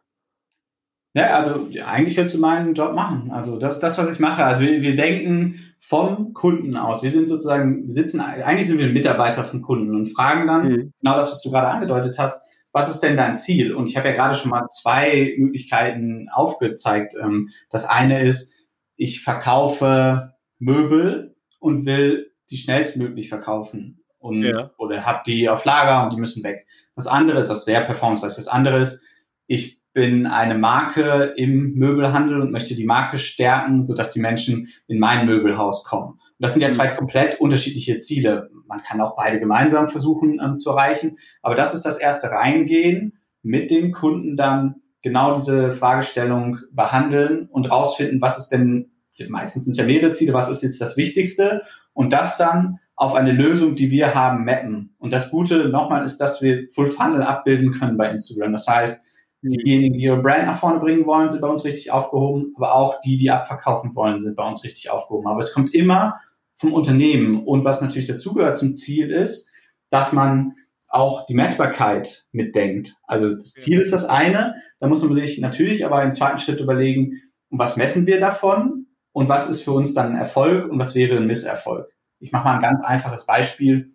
Ja, 1.16 1.38
also 1.38 1.68
eigentlich 1.86 2.16
könntest 2.16 2.36
du 2.36 2.42
meinen 2.42 2.74
Job 2.76 2.94
machen. 2.94 3.32
Also 3.32 3.58
das 3.58 3.80
das, 3.80 3.98
was 3.98 4.12
ich 4.12 4.20
mache. 4.20 4.44
Also 4.44 4.62
wir, 4.62 4.82
wir 4.82 4.98
denken 4.98 5.62
vom 5.80 6.34
Kunden 6.34 6.76
aus. 6.76 7.04
Wir 7.04 7.12
sind 7.12 7.30
sozusagen, 7.30 7.86
wir 7.86 7.94
sitzen, 7.94 8.20
eigentlich 8.20 8.68
sind 8.68 8.80
wir 8.80 8.88
Mitarbeiter 8.88 9.46
von 9.46 9.62
Kunden 9.62 9.96
und 9.96 10.08
fragen 10.08 10.46
dann 10.46 10.68
mhm. 10.68 10.94
genau 11.00 11.16
das, 11.16 11.32
was 11.32 11.42
du 11.42 11.52
gerade 11.52 11.70
angedeutet 11.70 12.20
hast. 12.20 12.44
Was 12.74 12.90
ist 12.90 13.00
denn 13.00 13.16
dein 13.16 13.38
Ziel? 13.38 13.74
Und 13.74 13.90
ich 13.90 13.96
habe 13.96 14.10
ja 14.10 14.16
gerade 14.16 14.36
schon 14.36 14.52
mal 14.52 14.68
zwei 14.68 15.36
Möglichkeiten 15.38 16.28
aufgezeigt. 16.34 17.14
Ähm, 17.22 17.50
das 17.70 17.86
eine 17.86 18.22
ist, 18.22 18.54
ich 18.98 19.24
verkaufe 19.24 20.34
Möbel 20.60 21.38
und 21.60 21.86
will 21.86 22.34
die 22.52 22.58
schnellstmöglich 22.58 23.30
verkaufen 23.30 24.04
und 24.20 24.44
ja. 24.44 24.72
oder 24.78 25.06
habe 25.06 25.24
die 25.26 25.48
auf 25.48 25.64
Lager 25.64 26.04
und 26.04 26.12
die 26.12 26.20
müssen 26.20 26.44
weg. 26.44 26.68
Das 26.96 27.08
andere, 27.08 27.40
das 27.40 27.60
ist 27.60 27.66
sehr 27.66 27.82
performance 27.82 28.26
Das 28.26 28.48
andere 28.50 28.80
ist, 28.80 29.02
ich 29.48 29.75
bin 29.96 30.28
eine 30.28 30.58
Marke 30.58 31.34
im 31.38 31.74
Möbelhandel 31.76 32.42
und 32.42 32.52
möchte 32.52 32.76
die 32.76 32.86
Marke 32.86 33.18
stärken, 33.18 33.86
sodass 33.86 34.12
die 34.12 34.20
Menschen 34.20 34.68
in 34.88 35.00
mein 35.00 35.26
Möbelhaus 35.26 35.86
kommen. 35.86 36.20
Und 36.20 36.20
das 36.40 36.52
sind 36.52 36.62
ja 36.62 36.70
zwei 36.70 36.92
mhm. 36.92 36.98
komplett 36.98 37.40
unterschiedliche 37.40 37.98
Ziele. 38.00 38.50
Man 38.68 38.82
kann 38.84 39.00
auch 39.00 39.16
beide 39.16 39.40
gemeinsam 39.40 39.88
versuchen 39.88 40.42
ähm, 40.44 40.58
zu 40.58 40.72
erreichen. 40.72 41.16
Aber 41.42 41.56
das 41.56 41.74
ist 41.74 41.84
das 41.84 41.98
erste 41.98 42.28
Reingehen, 42.28 43.14
mit 43.42 43.72
den 43.72 43.94
Kunden 43.94 44.36
dann 44.36 44.76
genau 45.02 45.34
diese 45.34 45.72
Fragestellung 45.72 46.60
behandeln 46.74 47.48
und 47.50 47.72
rausfinden, 47.72 48.20
was 48.20 48.38
ist 48.38 48.50
denn, 48.50 48.92
meistens 49.30 49.64
sind 49.64 49.72
es 49.72 49.78
ja 49.78 49.86
mehrere 49.86 50.12
Ziele, 50.12 50.34
was 50.34 50.50
ist 50.50 50.62
jetzt 50.62 50.82
das 50.82 50.98
Wichtigste 50.98 51.62
und 51.94 52.12
das 52.12 52.36
dann 52.36 52.80
auf 52.98 53.16
eine 53.16 53.32
Lösung, 53.32 53.78
die 53.78 53.92
wir 53.92 54.14
haben, 54.14 54.44
mappen. 54.44 54.94
Und 54.98 55.14
das 55.14 55.32
Gute 55.32 55.70
nochmal 55.70 56.04
ist, 56.04 56.18
dass 56.18 56.42
wir 56.42 56.68
Full 56.74 56.88
Funnel 56.88 57.24
abbilden 57.24 57.72
können 57.72 57.96
bei 57.96 58.10
Instagram. 58.10 58.52
Das 58.52 58.68
heißt, 58.68 59.05
Diejenigen, 59.42 59.94
die 59.94 60.04
ihre 60.04 60.22
Brand 60.22 60.48
nach 60.48 60.58
vorne 60.58 60.80
bringen 60.80 61.06
wollen, 61.06 61.30
sind 61.30 61.42
bei 61.42 61.48
uns 61.48 61.66
richtig 61.66 61.92
aufgehoben, 61.92 62.54
aber 62.56 62.74
auch 62.74 63.02
die, 63.02 63.18
die 63.18 63.30
abverkaufen 63.30 63.96
wollen, 63.96 64.20
sind 64.20 64.36
bei 64.36 64.48
uns 64.48 64.64
richtig 64.64 64.90
aufgehoben. 64.90 65.28
Aber 65.28 65.40
es 65.40 65.54
kommt 65.54 65.74
immer 65.74 66.20
vom 66.58 66.74
Unternehmen. 66.74 67.44
Und 67.44 67.64
was 67.64 67.82
natürlich 67.82 68.08
dazugehört 68.08 68.58
zum 68.58 68.74
Ziel 68.74 69.12
ist, 69.12 69.52
dass 69.90 70.14
man 70.14 70.56
auch 70.88 71.26
die 71.26 71.34
Messbarkeit 71.34 72.26
mitdenkt. 72.32 72.96
Also 73.04 73.36
das 73.36 73.52
Ziel 73.52 73.80
ist 73.80 73.92
das 73.92 74.06
eine, 74.06 74.56
da 74.80 74.88
muss 74.88 75.04
man 75.04 75.14
sich 75.14 75.40
natürlich 75.40 75.86
aber 75.86 76.02
im 76.04 76.14
zweiten 76.14 76.38
Schritt 76.38 76.60
überlegen, 76.60 77.22
was 77.50 77.78
messen 77.78 78.06
wir 78.08 78.20
davon 78.20 78.88
und 79.12 79.30
was 79.30 79.50
ist 79.50 79.62
für 79.62 79.72
uns 79.72 79.94
dann 79.94 80.14
ein 80.14 80.18
Erfolg 80.18 80.72
und 80.72 80.80
was 80.80 80.96
wäre 80.96 81.18
ein 81.18 81.28
Misserfolg. 81.28 81.90
Ich 82.20 82.32
mache 82.32 82.46
mal 82.46 82.56
ein 82.56 82.62
ganz 82.62 82.84
einfaches 82.84 83.26
Beispiel. 83.26 83.92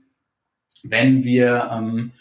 Wenn 0.83 1.25
wir 1.25 1.71
ähm, 1.73 2.13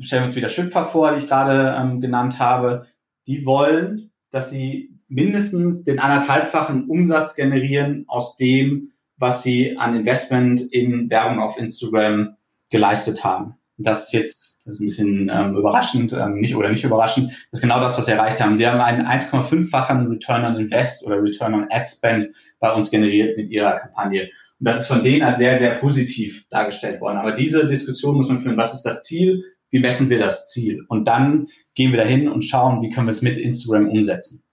stellen 0.00 0.22
wir 0.22 0.26
uns 0.26 0.36
wieder 0.36 0.48
Schüpfer 0.48 0.84
vor, 0.84 1.12
die 1.12 1.18
ich 1.18 1.28
gerade 1.28 1.76
ähm, 1.78 2.00
genannt 2.00 2.38
habe, 2.38 2.86
die 3.26 3.44
wollen, 3.46 4.10
dass 4.30 4.50
sie 4.50 4.98
mindestens 5.08 5.84
den 5.84 5.98
anderthalbfachen 5.98 6.88
Umsatz 6.88 7.34
generieren 7.34 8.04
aus 8.08 8.36
dem, 8.36 8.92
was 9.16 9.42
sie 9.42 9.76
an 9.76 9.94
Investment 9.94 10.60
in 10.60 11.10
Werbung 11.10 11.40
auf 11.40 11.58
Instagram 11.58 12.36
geleistet 12.70 13.22
haben. 13.22 13.54
Das 13.76 14.04
ist 14.06 14.12
jetzt 14.12 14.52
das 14.64 14.74
ist 14.74 14.80
ein 14.80 14.86
bisschen 14.86 15.30
ähm, 15.34 15.56
überraschend, 15.56 16.12
ähm, 16.12 16.34
nicht 16.34 16.54
oder 16.54 16.68
nicht 16.68 16.84
überraschend, 16.84 17.30
das 17.50 17.58
ist 17.58 17.62
genau 17.62 17.80
das, 17.80 17.98
was 17.98 18.06
sie 18.06 18.12
erreicht 18.12 18.40
haben. 18.40 18.56
Sie 18.56 18.66
haben 18.66 18.80
einen 18.80 19.06
1,5-fachen 19.06 20.06
Return 20.06 20.44
on 20.44 20.56
Invest 20.56 21.04
oder 21.04 21.20
Return 21.20 21.54
on 21.54 21.66
Ad 21.68 21.84
Spend 21.84 22.28
bei 22.60 22.72
uns 22.72 22.90
generiert 22.90 23.36
mit 23.36 23.50
ihrer 23.50 23.78
Kampagne. 23.78 24.30
Und 24.60 24.68
das 24.68 24.82
ist 24.82 24.86
von 24.86 25.02
denen 25.02 25.22
als 25.22 25.40
sehr, 25.40 25.58
sehr 25.58 25.72
positiv 25.76 26.46
dargestellt 26.48 27.00
worden. 27.00 27.18
Aber 27.18 27.32
diese 27.32 27.66
Diskussion 27.66 28.16
muss 28.16 28.28
man 28.28 28.40
führen. 28.40 28.56
Was 28.56 28.72
ist 28.72 28.82
das 28.82 29.02
Ziel? 29.02 29.42
Wie 29.72 29.80
messen 29.80 30.10
wir 30.10 30.18
das 30.18 30.48
Ziel? 30.48 30.84
Und 30.88 31.06
dann 31.06 31.48
gehen 31.74 31.90
wir 31.90 31.98
dahin 31.98 32.28
und 32.28 32.42
schauen, 32.42 32.82
wie 32.82 32.90
können 32.90 33.06
wir 33.06 33.12
es 33.12 33.22
mit 33.22 33.38
Instagram 33.38 33.88
umsetzen. 33.88 34.44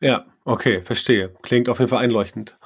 Ja, 0.00 0.24
okay, 0.44 0.80
verstehe. 0.80 1.34
Klingt 1.42 1.68
auf 1.68 1.78
jeden 1.78 1.90
Fall 1.90 2.02
einleuchtend. 2.02 2.58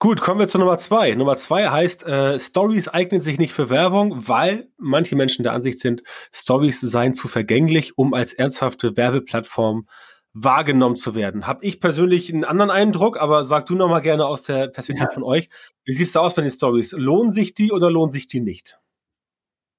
Gut, 0.00 0.20
kommen 0.20 0.40
wir 0.40 0.48
zu 0.48 0.58
Nummer 0.58 0.76
zwei. 0.78 1.14
Nummer 1.14 1.36
zwei 1.36 1.68
heißt, 1.68 2.04
äh, 2.04 2.40
Stories 2.40 2.88
eignen 2.88 3.20
sich 3.20 3.38
nicht 3.38 3.52
für 3.52 3.70
Werbung, 3.70 4.26
weil 4.28 4.68
manche 4.76 5.14
Menschen 5.14 5.44
der 5.44 5.52
Ansicht 5.52 5.78
sind, 5.78 6.02
Stories 6.32 6.80
seien 6.80 7.14
zu 7.14 7.28
vergänglich, 7.28 7.96
um 7.96 8.12
als 8.12 8.32
ernsthafte 8.34 8.96
Werbeplattform 8.96 9.86
wahrgenommen 10.32 10.96
zu 10.96 11.14
werden. 11.14 11.46
Hab 11.46 11.62
ich 11.62 11.80
persönlich 11.80 12.32
einen 12.32 12.44
anderen 12.44 12.70
Eindruck, 12.70 13.18
aber 13.20 13.44
sag 13.44 13.66
du 13.66 13.76
noch 13.76 13.88
mal 13.88 14.00
gerne 14.00 14.26
aus 14.26 14.42
der 14.42 14.66
Perspektive 14.66 15.08
ja. 15.08 15.14
von 15.14 15.22
euch. 15.22 15.48
Wie 15.84 15.92
siehst 15.92 16.16
du 16.16 16.20
aus 16.20 16.34
bei 16.34 16.42
den 16.42 16.50
Stories? 16.50 16.92
Lohnen 16.92 17.30
sich 17.30 17.54
die 17.54 17.70
oder 17.70 17.90
lohnen 17.90 18.10
sich 18.10 18.26
die 18.26 18.40
nicht? 18.40 18.78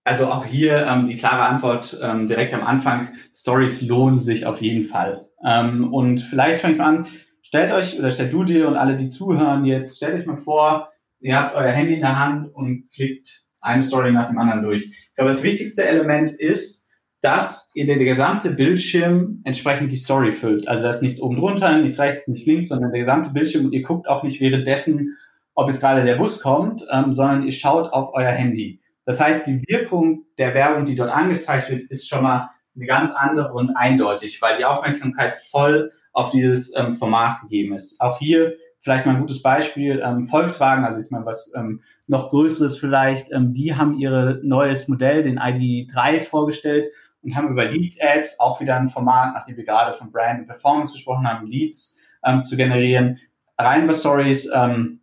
Also 0.05 0.27
auch 0.27 0.45
hier 0.45 0.85
ähm, 0.85 1.07
die 1.07 1.17
klare 1.17 1.43
Antwort 1.43 1.99
ähm, 2.01 2.27
direkt 2.27 2.53
am 2.53 2.63
Anfang. 2.63 3.09
Stories 3.33 3.81
lohnen 3.81 4.19
sich 4.19 4.45
auf 4.45 4.61
jeden 4.61 4.83
Fall. 4.83 5.27
Ähm, 5.43 5.91
und 5.91 6.21
vielleicht 6.21 6.61
fange 6.61 6.73
ich 6.73 6.79
mal 6.79 6.95
an, 6.95 7.07
stellt 7.41 7.71
euch 7.71 7.97
oder 7.97 8.11
stellt 8.11 8.31
du 8.31 8.43
dir 8.43 8.67
und 8.67 8.75
alle, 8.75 8.97
die 8.97 9.07
zuhören 9.07 9.65
jetzt, 9.65 9.97
stellt 9.97 10.19
euch 10.19 10.27
mal 10.27 10.37
vor, 10.37 10.89
ihr 11.19 11.35
habt 11.35 11.55
euer 11.55 11.71
Handy 11.71 11.95
in 11.95 12.01
der 12.01 12.19
Hand 12.19 12.53
und 12.53 12.91
klickt 12.93 13.45
eine 13.61 13.81
Story 13.81 14.11
nach 14.11 14.29
dem 14.29 14.37
anderen 14.37 14.61
durch. 14.61 14.83
Ich 14.83 15.15
glaube, 15.15 15.31
das 15.31 15.41
wichtigste 15.41 15.87
Element 15.87 16.31
ist, 16.31 16.87
dass 17.21 17.71
ihr 17.73 17.87
der 17.87 17.97
gesamte 17.97 18.51
Bildschirm 18.51 19.41
entsprechend 19.43 19.91
die 19.91 19.97
Story 19.97 20.31
füllt. 20.31 20.67
Also 20.67 20.83
da 20.83 20.89
ist 20.89 21.01
nichts 21.01 21.19
oben 21.19 21.37
drunter, 21.37 21.79
nichts 21.79 21.99
rechts, 21.99 22.27
nichts 22.27 22.45
links, 22.45 22.67
sondern 22.67 22.91
der 22.91 22.99
gesamte 22.99 23.31
Bildschirm 23.31 23.65
und 23.65 23.73
ihr 23.73 23.81
guckt 23.81 24.07
auch 24.07 24.21
nicht 24.21 24.39
währenddessen, 24.39 25.17
ob 25.55 25.67
jetzt 25.67 25.79
gerade 25.79 26.05
der 26.05 26.17
Bus 26.17 26.41
kommt, 26.41 26.85
ähm, 26.91 27.15
sondern 27.15 27.43
ihr 27.43 27.51
schaut 27.51 27.91
auf 27.91 28.13
euer 28.13 28.29
Handy. 28.29 28.81
Das 29.05 29.19
heißt, 29.19 29.45
die 29.47 29.63
Wirkung 29.67 30.25
der 30.37 30.53
Werbung, 30.53 30.85
die 30.85 30.95
dort 30.95 31.11
angezeigt 31.11 31.69
wird, 31.69 31.89
ist 31.91 32.09
schon 32.09 32.23
mal 32.23 32.49
eine 32.75 32.85
ganz 32.85 33.11
andere 33.11 33.53
und 33.53 33.75
eindeutig, 33.75 34.41
weil 34.41 34.57
die 34.57 34.65
Aufmerksamkeit 34.65 35.35
voll 35.35 35.91
auf 36.11 36.31
dieses 36.31 36.75
ähm, 36.75 36.93
Format 36.93 37.41
gegeben 37.41 37.73
ist. 37.73 37.99
Auch 38.01 38.19
hier 38.19 38.55
vielleicht 38.79 39.05
mal 39.05 39.13
ein 39.15 39.21
gutes 39.21 39.41
Beispiel, 39.41 40.01
ähm, 40.03 40.23
Volkswagen, 40.23 40.85
also 40.85 40.99
ist 40.99 41.11
mal 41.11 41.25
was 41.25 41.53
ähm, 41.55 41.81
noch 42.07 42.29
Größeres 42.29 42.77
vielleicht, 42.77 43.31
ähm, 43.31 43.53
die 43.53 43.75
haben 43.75 43.95
ihr 43.95 44.39
neues 44.43 44.87
Modell, 44.87 45.23
den 45.23 45.39
ID3 45.39 46.19
vorgestellt 46.21 46.85
und 47.23 47.35
haben 47.35 47.49
über 47.49 47.65
Lead 47.65 47.97
Ads 48.01 48.39
auch 48.39 48.61
wieder 48.61 48.75
ein 48.75 48.89
Format, 48.89 49.33
nachdem 49.33 49.57
wir 49.57 49.65
gerade 49.65 49.97
von 49.97 50.11
Brand 50.11 50.41
und 50.41 50.47
Performance 50.47 50.93
gesprochen 50.93 51.27
haben, 51.27 51.47
Leads 51.47 51.97
ähm, 52.23 52.43
zu 52.43 52.55
generieren, 52.55 53.19
rein 53.57 53.85
über 53.85 53.93
Stories 53.93 54.49
ähm, 54.53 55.01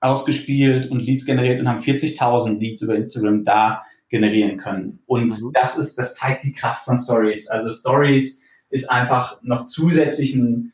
ausgespielt 0.00 0.90
und 0.90 1.00
Leads 1.00 1.24
generiert 1.24 1.60
und 1.60 1.68
haben 1.68 1.80
40.000 1.80 2.58
Leads 2.58 2.82
über 2.82 2.94
Instagram 2.94 3.44
da 3.44 3.84
generieren 4.08 4.58
können. 4.58 5.00
Und 5.06 5.40
mhm. 5.40 5.50
das 5.52 5.76
ist, 5.78 5.96
das 5.96 6.14
zeigt 6.14 6.44
die 6.44 6.52
Kraft 6.52 6.84
von 6.84 6.98
Stories. 6.98 7.48
Also 7.48 7.70
Stories 7.70 8.42
ist 8.70 8.90
einfach 8.90 9.40
noch 9.42 9.66
zusätzlich 9.66 10.34
ein 10.34 10.72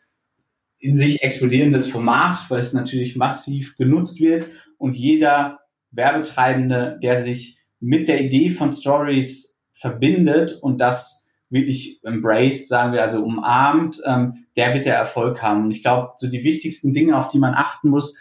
in 0.78 0.96
sich 0.96 1.22
explodierendes 1.22 1.86
Format, 1.86 2.38
weil 2.48 2.58
es 2.58 2.72
natürlich 2.72 3.14
massiv 3.14 3.76
genutzt 3.76 4.20
wird 4.20 4.46
und 4.78 4.96
jeder 4.96 5.60
Werbetreibende, 5.92 6.98
der 7.00 7.22
sich 7.22 7.56
mit 7.78 8.08
der 8.08 8.20
Idee 8.20 8.50
von 8.50 8.72
Stories 8.72 9.56
verbindet 9.72 10.58
und 10.60 10.80
das 10.80 11.24
wirklich 11.50 12.00
embraced, 12.02 12.66
sagen 12.66 12.92
wir, 12.92 13.02
also 13.02 13.22
umarmt, 13.22 14.00
ähm, 14.04 14.46
der 14.56 14.74
wird 14.74 14.86
der 14.86 14.96
Erfolg 14.96 15.40
haben. 15.40 15.64
Und 15.64 15.70
ich 15.70 15.82
glaube, 15.82 16.14
so 16.16 16.28
die 16.28 16.42
wichtigsten 16.42 16.92
Dinge, 16.92 17.16
auf 17.16 17.28
die 17.28 17.38
man 17.38 17.54
achten 17.54 17.88
muss, 17.88 18.16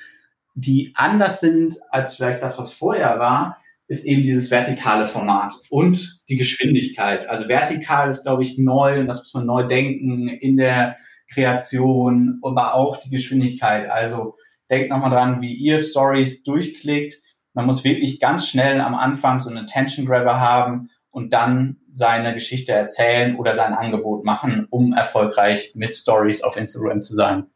die 0.53 0.93
anders 0.95 1.39
sind 1.39 1.75
als 1.89 2.15
vielleicht 2.15 2.41
das, 2.41 2.57
was 2.57 2.71
vorher 2.71 3.19
war, 3.19 3.57
ist 3.87 4.05
eben 4.05 4.21
dieses 4.21 4.49
vertikale 4.49 5.05
Format 5.05 5.53
und 5.69 6.21
die 6.29 6.37
Geschwindigkeit. 6.37 7.27
Also 7.27 7.49
vertikal 7.49 8.09
ist, 8.09 8.23
glaube 8.23 8.43
ich, 8.43 8.57
neu 8.57 8.99
und 8.99 9.07
das 9.07 9.19
muss 9.19 9.33
man 9.33 9.45
neu 9.45 9.67
denken 9.67 10.29
in 10.29 10.55
der 10.55 10.95
Kreation, 11.33 12.39
aber 12.41 12.73
auch 12.73 12.97
die 12.97 13.09
Geschwindigkeit. 13.09 13.89
Also 13.89 14.37
denkt 14.69 14.89
nochmal 14.89 15.11
dran, 15.11 15.41
wie 15.41 15.53
ihr 15.53 15.77
Stories 15.77 16.43
durchklickt. 16.43 17.21
Man 17.53 17.65
muss 17.65 17.83
wirklich 17.83 18.19
ganz 18.19 18.47
schnell 18.47 18.79
am 18.79 18.95
Anfang 18.95 19.39
so 19.39 19.49
einen 19.49 19.65
Attention 19.65 20.05
Grabber 20.05 20.39
haben 20.39 20.89
und 21.09 21.33
dann 21.33 21.77
seine 21.89 22.33
Geschichte 22.33 22.71
erzählen 22.71 23.35
oder 23.35 23.53
sein 23.55 23.73
Angebot 23.73 24.23
machen, 24.23 24.67
um 24.69 24.93
erfolgreich 24.93 25.73
mit 25.75 25.93
Stories 25.93 26.43
auf 26.43 26.55
Instagram 26.55 27.01
zu 27.01 27.13
sein. 27.13 27.47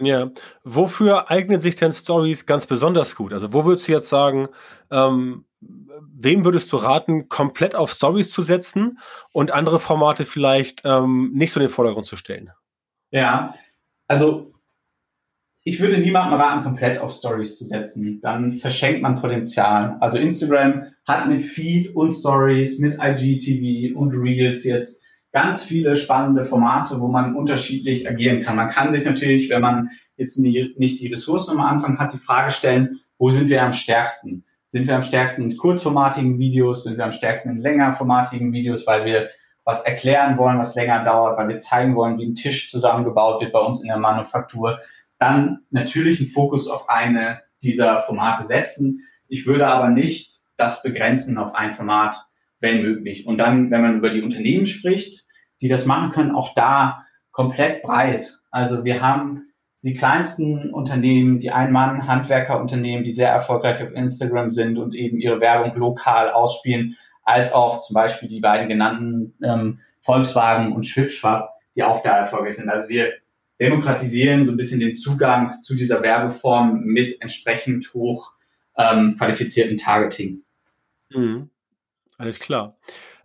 Ja, 0.00 0.30
wofür 0.62 1.30
eignen 1.30 1.60
sich 1.60 1.74
denn 1.74 1.92
Stories 1.92 2.44
ganz 2.44 2.66
besonders 2.66 3.16
gut? 3.16 3.32
Also 3.32 3.52
wo 3.52 3.64
würdest 3.64 3.88
du 3.88 3.92
jetzt 3.92 4.10
sagen, 4.10 4.48
ähm, 4.90 5.46
wem 5.60 6.44
würdest 6.44 6.70
du 6.72 6.76
raten, 6.76 7.28
komplett 7.28 7.74
auf 7.74 7.92
Stories 7.92 8.30
zu 8.30 8.42
setzen 8.42 8.98
und 9.32 9.52
andere 9.52 9.80
Formate 9.80 10.26
vielleicht 10.26 10.82
ähm, 10.84 11.32
nicht 11.32 11.52
so 11.52 11.60
in 11.60 11.66
den 11.66 11.72
Vordergrund 11.72 12.06
zu 12.06 12.16
stellen? 12.16 12.50
Ja, 13.10 13.54
also 14.06 14.52
ich 15.64 15.80
würde 15.80 15.98
niemandem 15.98 16.38
raten, 16.38 16.62
komplett 16.62 17.00
auf 17.00 17.12
Stories 17.12 17.58
zu 17.58 17.64
setzen. 17.64 18.20
Dann 18.20 18.52
verschenkt 18.52 19.02
man 19.02 19.20
Potenzial. 19.20 19.96
Also 20.00 20.18
Instagram 20.18 20.92
hat 21.06 21.26
mit 21.26 21.42
Feed 21.42 21.96
und 21.96 22.12
Stories, 22.12 22.78
mit 22.78 22.98
IGTV 23.02 23.98
und 23.98 24.12
Reels 24.12 24.62
jetzt 24.62 25.02
ganz 25.36 25.64
viele 25.64 25.96
spannende 25.96 26.46
Formate, 26.46 26.98
wo 26.98 27.08
man 27.08 27.36
unterschiedlich 27.36 28.08
agieren 28.08 28.42
kann. 28.42 28.56
Man 28.56 28.70
kann 28.70 28.90
sich 28.90 29.04
natürlich, 29.04 29.50
wenn 29.50 29.60
man 29.60 29.90
jetzt 30.16 30.38
nicht 30.38 30.98
die 31.02 31.08
Ressourcen 31.12 31.58
am 31.58 31.60
Anfang 31.60 31.98
hat, 31.98 32.14
die 32.14 32.18
Frage 32.18 32.50
stellen, 32.50 33.00
wo 33.18 33.28
sind 33.28 33.50
wir 33.50 33.62
am 33.62 33.74
stärksten? 33.74 34.46
Sind 34.68 34.86
wir 34.88 34.96
am 34.96 35.02
stärksten 35.02 35.42
in 35.42 35.54
kurzformatigen 35.54 36.38
Videos? 36.38 36.84
Sind 36.84 36.96
wir 36.96 37.04
am 37.04 37.12
stärksten 37.12 37.50
in 37.50 37.60
längerformatigen 37.60 38.50
Videos, 38.54 38.86
weil 38.86 39.04
wir 39.04 39.28
was 39.62 39.82
erklären 39.82 40.38
wollen, 40.38 40.58
was 40.58 40.74
länger 40.74 41.04
dauert, 41.04 41.36
weil 41.36 41.48
wir 41.48 41.58
zeigen 41.58 41.94
wollen, 41.96 42.16
wie 42.16 42.24
ein 42.24 42.34
Tisch 42.34 42.70
zusammengebaut 42.70 43.42
wird 43.42 43.52
bei 43.52 43.60
uns 43.60 43.82
in 43.82 43.88
der 43.88 43.98
Manufaktur, 43.98 44.78
dann 45.18 45.58
natürlich 45.68 46.18
einen 46.18 46.30
Fokus 46.30 46.66
auf 46.66 46.88
eine 46.88 47.42
dieser 47.62 48.00
Formate 48.00 48.46
setzen. 48.46 49.02
Ich 49.28 49.46
würde 49.46 49.66
aber 49.66 49.90
nicht 49.90 50.40
das 50.56 50.82
begrenzen 50.82 51.36
auf 51.36 51.54
ein 51.54 51.74
Format, 51.74 52.16
wenn 52.60 52.80
möglich. 52.80 53.26
Und 53.26 53.36
dann, 53.36 53.70
wenn 53.70 53.82
man 53.82 53.98
über 53.98 54.08
die 54.08 54.22
Unternehmen 54.22 54.64
spricht, 54.64 55.25
die 55.60 55.68
das 55.68 55.86
machen 55.86 56.12
können, 56.12 56.34
auch 56.34 56.54
da 56.54 57.04
komplett 57.30 57.82
breit. 57.82 58.38
Also 58.50 58.84
wir 58.84 59.00
haben 59.00 59.46
die 59.82 59.94
kleinsten 59.94 60.72
Unternehmen, 60.72 61.38
die 61.38 61.52
Ein-Mann-Handwerkerunternehmen, 61.52 63.04
die 63.04 63.12
sehr 63.12 63.30
erfolgreich 63.30 63.82
auf 63.82 63.92
Instagram 63.92 64.50
sind 64.50 64.78
und 64.78 64.94
eben 64.94 65.20
ihre 65.20 65.40
Werbung 65.40 65.76
lokal 65.76 66.30
ausspielen 66.30 66.96
als 67.22 67.52
auch 67.52 67.80
zum 67.80 67.94
Beispiel 67.94 68.28
die 68.28 68.40
beiden 68.40 68.68
genannten 68.68 69.34
ähm, 69.42 69.80
Volkswagen 70.00 70.72
und 70.72 70.84
Schiffschwab, 70.84 71.54
die 71.74 71.82
auch 71.82 72.02
da 72.02 72.18
erfolgreich 72.18 72.56
sind. 72.56 72.68
Also 72.68 72.88
wir 72.88 73.12
demokratisieren 73.60 74.46
so 74.46 74.52
ein 74.52 74.56
bisschen 74.56 74.80
den 74.80 74.94
Zugang 74.94 75.60
zu 75.60 75.74
dieser 75.74 76.02
Werbeform 76.02 76.84
mit 76.84 77.20
entsprechend 77.20 77.92
hoch 77.94 78.32
ähm, 78.76 79.16
qualifizierten 79.16 79.76
Targeting. 79.76 80.42
Mhm. 81.10 81.50
Alles 82.18 82.38
klar. 82.38 82.76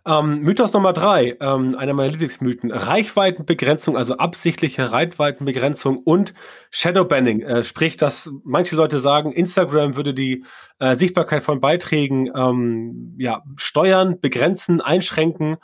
Ähm, 0.04 0.40
Mythos 0.40 0.72
Nummer 0.72 0.92
drei, 0.92 1.36
ähm, 1.40 1.76
einer 1.76 1.92
meiner 1.92 2.10
Lieblingsmythen. 2.10 2.72
Reichweitenbegrenzung, 2.72 3.96
also 3.96 4.16
absichtliche 4.16 4.90
Reichweitenbegrenzung 4.90 5.98
und 5.98 6.34
Shadowbanning. 6.70 7.42
Äh, 7.42 7.62
sprich, 7.62 7.96
dass 7.96 8.30
manche 8.42 8.74
Leute 8.74 8.98
sagen, 8.98 9.30
Instagram 9.30 9.94
würde 9.94 10.12
die 10.12 10.44
äh, 10.80 10.96
Sichtbarkeit 10.96 11.44
von 11.44 11.60
Beiträgen 11.60 12.30
ähm, 12.34 13.14
ja, 13.18 13.42
steuern, 13.54 14.20
begrenzen, 14.20 14.80
einschränken 14.80 15.58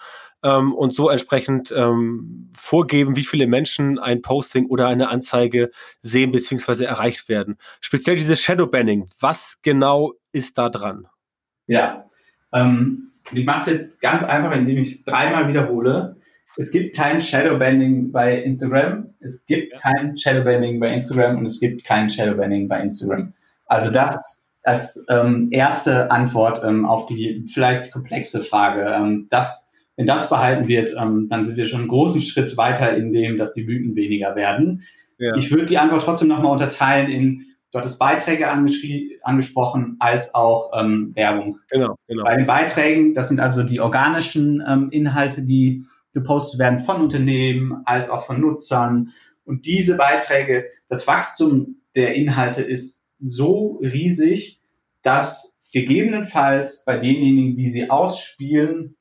ähm, 0.44 0.72
und 0.72 0.94
so 0.94 1.08
entsprechend 1.08 1.72
ähm, 1.72 2.48
vorgeben, 2.56 3.16
wie 3.16 3.24
viele 3.24 3.48
Menschen 3.48 3.98
ein 3.98 4.22
Posting 4.22 4.66
oder 4.66 4.86
eine 4.86 5.08
Anzeige 5.08 5.70
sehen 6.00 6.30
bzw. 6.30 6.84
erreicht 6.84 7.28
werden. 7.28 7.58
Speziell 7.80 8.14
dieses 8.14 8.40
Shadowbanning. 8.40 9.08
Was 9.18 9.58
genau 9.62 10.12
ist 10.30 10.58
da 10.58 10.68
dran? 10.68 11.08
Ja, 11.66 12.04
ähm, 12.52 13.07
ich 13.32 13.44
mache 13.44 13.62
es 13.62 13.66
jetzt 13.66 14.00
ganz 14.00 14.22
einfach, 14.22 14.52
indem 14.52 14.78
ich 14.78 14.92
es 14.92 15.04
dreimal 15.04 15.48
wiederhole. 15.48 16.16
Es 16.56 16.70
gibt 16.70 16.96
kein 16.96 17.20
Shadowbanning 17.20 18.10
bei 18.10 18.42
Instagram. 18.42 19.14
Es 19.20 19.46
gibt 19.46 19.74
kein 19.80 20.16
Shadowbanning 20.16 20.80
bei 20.80 20.92
Instagram 20.92 21.38
und 21.38 21.46
es 21.46 21.60
gibt 21.60 21.84
kein 21.84 22.10
Shadowbanning 22.10 22.68
bei 22.68 22.80
Instagram. 22.80 23.32
Also 23.66 23.92
das 23.92 24.42
als 24.64 25.06
ähm, 25.08 25.48
erste 25.50 26.10
Antwort 26.10 26.62
ähm, 26.64 26.84
auf 26.84 27.06
die 27.06 27.44
vielleicht 27.52 27.92
komplexe 27.92 28.40
Frage. 28.40 28.92
Ähm, 28.92 29.26
das, 29.30 29.70
wenn 29.96 30.06
das 30.06 30.28
behalten 30.28 30.68
wird, 30.68 30.94
ähm, 31.00 31.28
dann 31.30 31.44
sind 31.44 31.56
wir 31.56 31.66
schon 31.66 31.80
einen 31.80 31.88
großen 31.88 32.20
Schritt 32.20 32.56
weiter 32.56 32.96
in 32.96 33.12
dem, 33.12 33.38
dass 33.38 33.54
die 33.54 33.62
Blüten 33.62 33.94
weniger 33.94 34.36
werden. 34.36 34.84
Ja. 35.18 35.34
Ich 35.36 35.50
würde 35.50 35.66
die 35.66 35.78
Antwort 35.78 36.02
trotzdem 36.02 36.28
nochmal 36.28 36.52
unterteilen 36.52 37.10
in 37.10 37.46
Du 37.70 37.78
hattest 37.78 37.98
Beiträge 37.98 38.48
angesprochen 38.50 39.96
als 39.98 40.34
auch 40.34 40.70
ähm, 40.74 41.12
Werbung. 41.14 41.58
Genau, 41.70 41.96
genau. 42.06 42.24
Bei 42.24 42.36
den 42.36 42.46
Beiträgen, 42.46 43.14
das 43.14 43.28
sind 43.28 43.40
also 43.40 43.62
die 43.62 43.80
organischen 43.80 44.64
ähm, 44.66 44.88
Inhalte, 44.90 45.42
die 45.42 45.84
gepostet 46.14 46.58
werden 46.58 46.78
von 46.78 47.02
Unternehmen 47.02 47.82
als 47.84 48.08
auch 48.08 48.24
von 48.24 48.40
Nutzern. 48.40 49.12
Und 49.44 49.66
diese 49.66 49.96
Beiträge, 49.96 50.66
das 50.88 51.06
Wachstum 51.06 51.76
der 51.94 52.14
Inhalte 52.14 52.62
ist 52.62 53.06
so 53.20 53.78
riesig, 53.82 54.60
dass 55.02 55.58
gegebenenfalls 55.72 56.84
bei 56.84 56.96
denjenigen, 56.96 57.54
die 57.54 57.70
sie 57.70 57.90
ausspielen, 57.90 58.96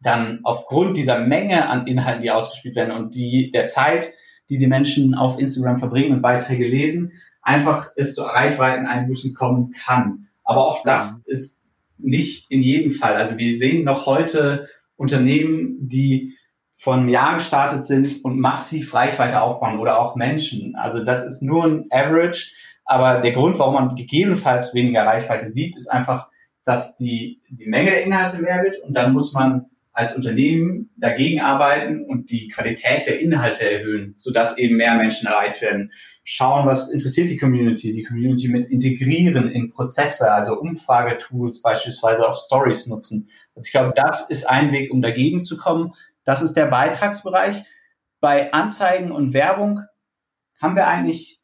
dann 0.00 0.40
aufgrund 0.44 0.96
dieser 0.96 1.18
Menge 1.18 1.68
an 1.68 1.86
Inhalten, 1.86 2.22
die 2.22 2.30
ausgespielt 2.30 2.76
werden 2.76 2.92
und 2.92 3.14
die 3.14 3.50
der 3.50 3.66
Zeit, 3.66 4.12
die 4.50 4.58
die 4.58 4.66
Menschen 4.66 5.14
auf 5.14 5.38
Instagram 5.38 5.78
verbringen 5.78 6.12
und 6.12 6.22
Beiträge 6.22 6.66
lesen, 6.66 7.12
einfach 7.44 7.92
es 7.96 8.14
zu 8.14 8.22
Reichweiteneinbußen 8.22 9.34
kommen 9.34 9.72
kann. 9.84 10.28
Aber 10.42 10.66
auch 10.66 10.82
das 10.82 11.10
ja. 11.10 11.16
ist 11.26 11.62
nicht 11.98 12.50
in 12.50 12.62
jedem 12.62 12.92
Fall. 12.92 13.14
Also 13.14 13.38
wir 13.38 13.56
sehen 13.56 13.84
noch 13.84 14.06
heute 14.06 14.68
Unternehmen, 14.96 15.88
die 15.88 16.36
von 16.76 17.00
einem 17.00 17.08
Jahr 17.08 17.34
gestartet 17.34 17.86
sind 17.86 18.24
und 18.24 18.38
massiv 18.38 18.92
Reichweite 18.92 19.40
aufbauen 19.40 19.78
oder 19.78 19.98
auch 19.98 20.16
Menschen. 20.16 20.74
Also 20.76 21.04
das 21.04 21.24
ist 21.24 21.42
nur 21.42 21.64
ein 21.64 21.86
Average. 21.90 22.52
Aber 22.84 23.20
der 23.20 23.32
Grund, 23.32 23.58
warum 23.58 23.74
man 23.74 23.96
gegebenenfalls 23.96 24.74
weniger 24.74 25.06
Reichweite 25.06 25.48
sieht, 25.48 25.76
ist 25.76 25.88
einfach, 25.88 26.28
dass 26.64 26.96
die, 26.96 27.40
die 27.48 27.66
Menge 27.66 27.90
der 27.90 28.04
Inhalte 28.04 28.42
mehr 28.42 28.62
wird 28.62 28.82
und 28.82 28.94
dann 28.94 29.12
muss 29.12 29.32
man 29.32 29.66
als 29.94 30.16
Unternehmen 30.16 30.90
dagegen 30.96 31.40
arbeiten 31.40 32.04
und 32.04 32.30
die 32.30 32.48
Qualität 32.48 33.06
der 33.06 33.20
Inhalte 33.20 33.70
erhöhen, 33.70 34.14
sodass 34.16 34.58
eben 34.58 34.76
mehr 34.76 34.96
Menschen 34.96 35.28
erreicht 35.28 35.62
werden. 35.62 35.92
Schauen, 36.24 36.66
was 36.66 36.90
interessiert 36.90 37.30
die 37.30 37.36
Community, 37.36 37.92
die 37.92 38.02
Community 38.02 38.48
mit 38.48 38.66
integrieren 38.66 39.48
in 39.48 39.70
Prozesse, 39.70 40.32
also 40.32 40.60
Umfragetools 40.60 41.62
beispielsweise 41.62 42.28
auf 42.28 42.36
Stories 42.38 42.88
nutzen. 42.88 43.30
Also 43.54 43.66
ich 43.66 43.72
glaube, 43.72 43.92
das 43.94 44.28
ist 44.30 44.48
ein 44.48 44.72
Weg, 44.72 44.92
um 44.92 45.00
dagegen 45.00 45.44
zu 45.44 45.56
kommen. 45.56 45.92
Das 46.24 46.42
ist 46.42 46.54
der 46.54 46.66
Beitragsbereich. 46.66 47.62
Bei 48.20 48.52
Anzeigen 48.52 49.12
und 49.12 49.32
Werbung 49.32 49.80
haben 50.60 50.74
wir 50.74 50.88
eigentlich, 50.88 51.40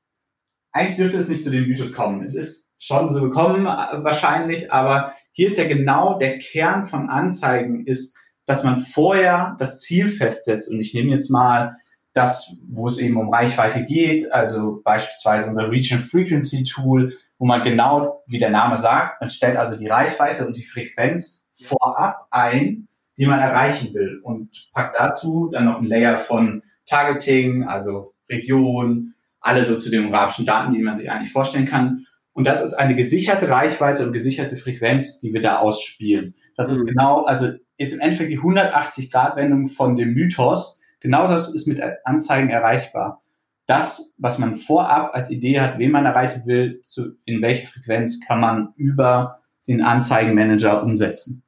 eigentlich 0.73 0.97
dürfte 0.97 1.19
es 1.19 1.29
nicht 1.29 1.45
zu 1.45 1.51
den 1.51 1.69
Mythos 1.69 1.93
kommen. 1.93 2.25
Es 2.25 2.35
ist 2.35 2.73
schon 2.79 3.15
so 3.15 3.21
gekommen 3.21 3.65
wahrscheinlich, 3.67 4.73
aber 4.73 5.15
hier 5.31 5.49
ist 5.49 5.59
ja 5.59 5.69
genau 5.69 6.19
der 6.19 6.39
Kern 6.39 6.87
von 6.87 7.09
Anzeigen 7.11 7.87
ist, 7.87 8.17
dass 8.51 8.65
man 8.65 8.81
vorher 8.81 9.55
das 9.61 9.81
Ziel 9.81 10.09
festsetzt. 10.09 10.71
Und 10.73 10.81
ich 10.81 10.93
nehme 10.93 11.11
jetzt 11.11 11.31
mal 11.31 11.77
das, 12.15 12.53
wo 12.69 12.89
es 12.89 12.99
eben 12.99 13.17
um 13.17 13.33
Reichweite 13.33 13.85
geht, 13.85 14.33
also 14.33 14.81
beispielsweise 14.83 15.47
unser 15.47 15.67
and 15.67 16.03
Frequency 16.03 16.65
Tool, 16.65 17.17
wo 17.39 17.47
man 17.47 17.63
genau, 17.63 18.25
wie 18.27 18.41
der 18.41 18.51
Name 18.51 18.77
sagt, 18.77 19.21
man 19.21 19.31
stellt 19.31 19.57
also 19.57 19.77
die 19.77 19.87
Reichweite 19.87 20.49
und 20.49 20.57
die 20.57 20.65
Frequenz 20.65 21.47
vorab 21.55 22.27
ein, 22.33 22.89
die 23.17 23.27
man 23.27 23.39
erreichen 23.39 23.95
will 23.95 24.21
und 24.25 24.51
packt 24.73 24.99
dazu 24.99 25.49
dann 25.53 25.67
noch 25.67 25.79
ein 25.79 25.87
Layer 25.87 26.19
von 26.19 26.65
Targeting, 26.87 27.69
also 27.69 28.15
Region, 28.29 29.15
alle 29.41 29.65
so 29.65 29.77
zu 29.77 29.91
demografischen 29.91 30.45
Daten, 30.45 30.73
die 30.73 30.83
man 30.83 30.97
sich 30.97 31.09
eigentlich 31.09 31.31
vorstellen 31.31 31.67
kann. 31.67 32.07
Und 32.33 32.49
das 32.49 32.65
ist 32.65 32.75
eine 32.75 32.97
gesicherte 32.97 33.49
Reichweite 33.49 34.05
und 34.05 34.13
gesicherte 34.13 34.57
Frequenz, 34.57 35.21
die 35.21 35.33
wir 35.33 35.41
da 35.41 35.59
ausspielen. 35.59 36.35
Das 36.61 36.69
mhm. 36.69 36.75
ist 36.75 36.87
genau, 36.87 37.25
also 37.25 37.53
ist 37.79 37.95
im 37.95 38.01
Endeffekt 38.01 38.31
die 38.31 38.39
180-Grad-Wendung 38.39 39.69
von 39.69 39.97
dem 39.97 40.13
Mythos. 40.13 40.79
Genau 41.01 41.27
das 41.27 41.55
ist 41.55 41.67
mit 41.67 41.81
Anzeigen 42.05 42.51
erreichbar. 42.51 43.23
Das, 43.67 44.13
was 44.19 44.39
man 44.39 44.57
vorab 44.57 45.15
als 45.15 45.31
Idee 45.31 45.61
hat, 45.61 45.79
wen 45.79 45.91
man 45.91 46.05
erreichen 46.05 46.43
will, 46.45 46.83
zu, 46.83 47.17
in 47.25 47.41
welcher 47.41 47.67
Frequenz 47.67 48.21
kann 48.27 48.41
man 48.41 48.75
über 48.77 49.41
den 49.67 49.81
Anzeigenmanager 49.81 50.83
umsetzen. 50.83 51.45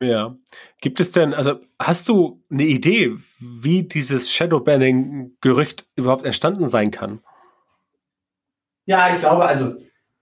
Ja. 0.00 0.36
Gibt 0.80 1.00
es 1.00 1.10
denn, 1.10 1.34
also 1.34 1.58
hast 1.80 2.08
du 2.08 2.44
eine 2.48 2.64
Idee, 2.64 3.16
wie 3.40 3.82
dieses 3.82 4.32
Shadowbanning-Gerücht 4.32 5.88
überhaupt 5.96 6.24
entstanden 6.24 6.68
sein 6.68 6.92
kann? 6.92 7.18
Ja, 8.84 9.12
ich 9.12 9.18
glaube, 9.18 9.46
also 9.46 9.74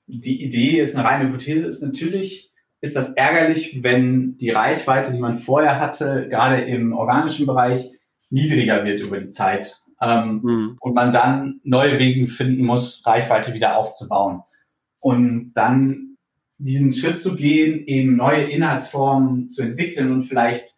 die 0.07 0.43
Idee 0.43 0.81
ist 0.81 0.95
eine 0.95 1.05
reine 1.05 1.29
Hypothese, 1.29 1.67
ist 1.67 1.83
natürlich, 1.83 2.54
ist 2.85 2.97
das 2.97 3.15
ärgerlich, 3.15 3.83
wenn 3.83 4.37
die 4.37 4.51
Reichweite, 4.51 5.11
die 5.11 5.19
man 5.19 5.39
vorher 5.39 5.81
hatte, 5.81 6.29
gerade 6.29 6.61
im 6.61 6.93
organischen 6.93 7.47
Bereich, 7.47 7.91
niedriger 8.29 8.85
wird 8.85 9.01
über 9.01 9.19
die 9.19 9.29
Zeit. 9.29 9.81
Ähm, 10.03 10.41
mhm. 10.43 10.77
Und 10.81 10.95
man 10.95 11.11
dann 11.11 11.61
neue 11.65 11.99
Wege 11.99 12.27
finden 12.27 12.63
muss, 12.63 13.03
Reichweite 13.07 13.55
wieder 13.55 13.79
aufzubauen. 13.79 14.43
Und 15.01 15.55
dann 15.55 16.19
diesen 16.59 16.93
Schritt 16.93 17.23
zu 17.23 17.37
gehen, 17.37 17.87
eben 17.87 18.17
neue 18.17 18.45
Inhaltsformen 18.51 19.49
zu 19.49 19.63
entwickeln 19.63 20.13
und 20.13 20.25
vielleicht 20.25 20.75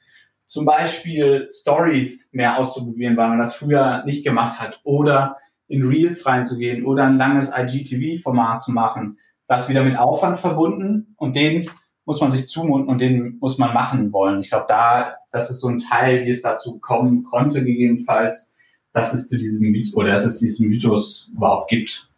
zum 0.46 0.64
Beispiel 0.64 1.48
Stories 1.50 2.30
mehr 2.32 2.56
auszuprobieren, 2.56 3.16
weil 3.16 3.30
man 3.30 3.40
das 3.40 3.56
früher 3.56 4.04
nicht 4.04 4.24
gemacht 4.24 4.60
hat, 4.60 4.78
oder 4.84 5.38
in 5.66 5.84
Reels 5.84 6.24
reinzugehen 6.24 6.86
oder 6.86 7.04
ein 7.04 7.16
langes 7.16 7.52
IGTV-Format 7.52 8.60
zu 8.60 8.70
machen. 8.70 9.18
Das 9.48 9.68
wieder 9.68 9.82
mit 9.82 9.98
Aufwand 9.98 10.38
verbunden 10.38 11.14
und 11.16 11.34
den 11.34 11.68
muss 12.06 12.20
man 12.20 12.30
sich 12.30 12.46
zumuten 12.46 12.88
und 12.88 13.00
den 13.00 13.36
muss 13.40 13.58
man 13.58 13.74
machen 13.74 14.12
wollen. 14.12 14.40
Ich 14.40 14.48
glaube, 14.48 14.66
da, 14.68 15.16
das 15.32 15.50
ist 15.50 15.60
so 15.60 15.68
ein 15.68 15.78
Teil, 15.78 16.24
wie 16.24 16.30
es 16.30 16.40
dazu 16.40 16.78
kommen 16.78 17.24
konnte, 17.24 17.64
gegebenenfalls, 17.64 18.56
dass 18.92 19.12
es 19.12 19.28
zu 19.28 19.36
diesem 19.36 19.70
Mythos 19.70 19.94
oder 19.94 20.12
dass 20.12 20.24
es 20.24 20.38
diesen 20.38 20.68
Mythos 20.68 21.30
überhaupt 21.34 21.68
gibt. 21.68 22.08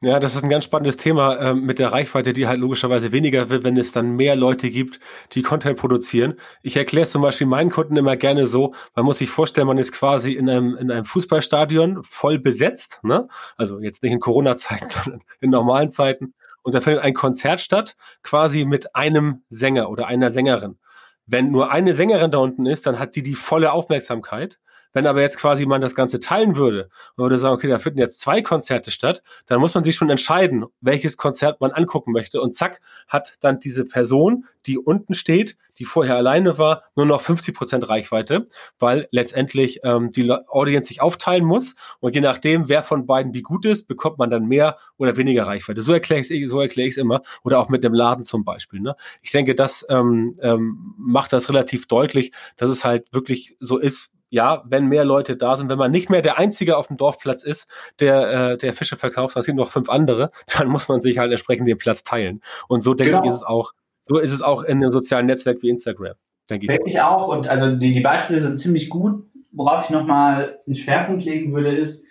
Ja, 0.00 0.20
das 0.20 0.36
ist 0.36 0.44
ein 0.44 0.50
ganz 0.50 0.64
spannendes 0.64 0.96
Thema 0.96 1.34
äh, 1.38 1.54
mit 1.54 1.80
der 1.80 1.90
Reichweite, 1.90 2.32
die 2.32 2.46
halt 2.46 2.58
logischerweise 2.60 3.10
weniger 3.10 3.48
wird, 3.48 3.64
wenn 3.64 3.76
es 3.76 3.90
dann 3.90 4.14
mehr 4.14 4.36
Leute 4.36 4.70
gibt, 4.70 5.00
die 5.32 5.42
Content 5.42 5.76
produzieren. 5.76 6.34
Ich 6.62 6.76
erkläre 6.76 7.02
es 7.02 7.10
zum 7.10 7.22
Beispiel 7.22 7.48
meinen 7.48 7.70
Kunden 7.70 7.96
immer 7.96 8.16
gerne 8.16 8.46
so, 8.46 8.74
man 8.94 9.04
muss 9.04 9.18
sich 9.18 9.28
vorstellen, 9.28 9.66
man 9.66 9.78
ist 9.78 9.90
quasi 9.90 10.34
in 10.34 10.48
einem, 10.48 10.76
in 10.76 10.92
einem 10.92 11.04
Fußballstadion 11.04 12.04
voll 12.04 12.38
besetzt, 12.38 13.00
ne? 13.02 13.26
also 13.56 13.80
jetzt 13.80 14.04
nicht 14.04 14.12
in 14.12 14.20
Corona-Zeiten, 14.20 14.88
sondern 15.04 15.22
in 15.40 15.50
normalen 15.50 15.90
Zeiten. 15.90 16.32
Und 16.62 16.74
da 16.74 16.80
findet 16.80 17.02
ein 17.02 17.14
Konzert 17.14 17.60
statt, 17.60 17.96
quasi 18.22 18.64
mit 18.64 18.94
einem 18.94 19.42
Sänger 19.48 19.90
oder 19.90 20.06
einer 20.06 20.30
Sängerin. 20.30 20.78
Wenn 21.26 21.50
nur 21.50 21.70
eine 21.70 21.94
Sängerin 21.94 22.30
da 22.30 22.38
unten 22.38 22.66
ist, 22.66 22.86
dann 22.86 22.98
hat 22.98 23.12
sie 23.12 23.22
die 23.22 23.34
volle 23.34 23.72
Aufmerksamkeit. 23.72 24.58
Wenn 24.92 25.06
aber 25.06 25.20
jetzt 25.20 25.38
quasi 25.38 25.66
man 25.66 25.80
das 25.80 25.94
Ganze 25.94 26.20
teilen 26.20 26.56
würde 26.56 26.88
und 27.16 27.22
würde 27.22 27.38
sagen, 27.38 27.54
okay, 27.54 27.68
da 27.68 27.78
finden 27.78 27.98
jetzt 27.98 28.20
zwei 28.20 28.42
Konzerte 28.42 28.90
statt, 28.90 29.22
dann 29.46 29.60
muss 29.60 29.74
man 29.74 29.84
sich 29.84 29.96
schon 29.96 30.10
entscheiden, 30.10 30.64
welches 30.80 31.16
Konzert 31.16 31.60
man 31.60 31.72
angucken 31.72 32.12
möchte. 32.12 32.40
Und 32.40 32.54
zack, 32.54 32.80
hat 33.06 33.36
dann 33.40 33.60
diese 33.60 33.84
Person, 33.84 34.46
die 34.66 34.78
unten 34.78 35.14
steht, 35.14 35.56
die 35.78 35.84
vorher 35.84 36.16
alleine 36.16 36.58
war, 36.58 36.82
nur 36.96 37.06
noch 37.06 37.20
50 37.20 37.54
Prozent 37.54 37.88
Reichweite, 37.88 38.48
weil 38.78 39.08
letztendlich 39.10 39.80
ähm, 39.84 40.10
die 40.10 40.30
Audience 40.30 40.88
sich 40.88 41.00
aufteilen 41.00 41.44
muss 41.44 41.74
und 42.00 42.14
je 42.14 42.20
nachdem, 42.20 42.68
wer 42.68 42.82
von 42.82 43.06
beiden 43.06 43.34
wie 43.34 43.42
gut 43.42 43.64
ist, 43.64 43.86
bekommt 43.86 44.18
man 44.18 44.30
dann 44.30 44.46
mehr 44.46 44.76
oder 44.96 45.16
weniger 45.16 45.46
Reichweite. 45.46 45.82
So 45.82 45.92
erkläre 45.92 46.20
ich 46.20 46.30
es 46.30 46.50
so 46.50 46.60
es 46.60 46.96
immer 46.96 47.22
oder 47.44 47.60
auch 47.60 47.68
mit 47.68 47.84
dem 47.84 47.94
Laden 47.94 48.24
zum 48.24 48.44
Beispiel. 48.44 48.80
Ne? 48.80 48.96
Ich 49.22 49.30
denke, 49.30 49.54
das 49.54 49.86
ähm, 49.88 50.36
ähm, 50.42 50.94
macht 50.98 51.32
das 51.32 51.48
relativ 51.48 51.86
deutlich, 51.86 52.32
dass 52.56 52.70
es 52.70 52.84
halt 52.84 53.12
wirklich 53.12 53.56
so 53.60 53.78
ist, 53.78 54.12
ja, 54.30 54.62
wenn 54.66 54.86
mehr 54.86 55.04
Leute 55.04 55.36
da 55.36 55.56
sind, 55.56 55.68
wenn 55.68 55.78
man 55.78 55.90
nicht 55.90 56.10
mehr 56.10 56.22
der 56.22 56.38
Einzige 56.38 56.76
auf 56.76 56.88
dem 56.88 56.96
Dorfplatz 56.96 57.44
ist, 57.44 57.66
der, 58.00 58.52
äh, 58.52 58.56
der 58.58 58.72
Fische 58.72 58.96
verkauft, 58.96 59.36
es 59.36 59.46
gibt 59.46 59.58
noch 59.58 59.70
fünf 59.70 59.88
andere, 59.88 60.28
dann 60.58 60.68
muss 60.68 60.88
man 60.88 61.00
sich 61.00 61.18
halt 61.18 61.30
entsprechend 61.30 61.68
den 61.68 61.78
Platz 61.78 62.02
teilen. 62.02 62.40
Und 62.68 62.80
so 62.80 62.94
denke 62.94 63.12
genau. 63.12 63.24
ich, 63.24 63.30
ist 63.30 63.36
es 63.36 63.42
auch, 63.42 63.72
so 64.02 64.18
ist 64.18 64.32
es 64.32 64.42
auch 64.42 64.62
in 64.62 64.78
einem 64.78 64.92
sozialen 64.92 65.26
Netzwerk 65.26 65.62
wie 65.62 65.70
Instagram, 65.70 66.14
denke 66.48 66.66
ich. 66.66 66.68
Denke 66.68 66.90
ich 66.90 67.00
auch. 67.00 67.28
Und 67.28 67.48
also 67.48 67.74
die, 67.74 67.92
die 67.92 68.00
Beispiele 68.00 68.40
sind 68.40 68.58
ziemlich 68.58 68.88
gut. 68.88 69.24
Worauf 69.52 69.84
ich 69.84 69.90
nochmal 69.90 70.58
einen 70.66 70.76
Schwerpunkt 70.76 71.24
legen 71.24 71.54
würde, 71.54 71.74
ist, 71.74 72.04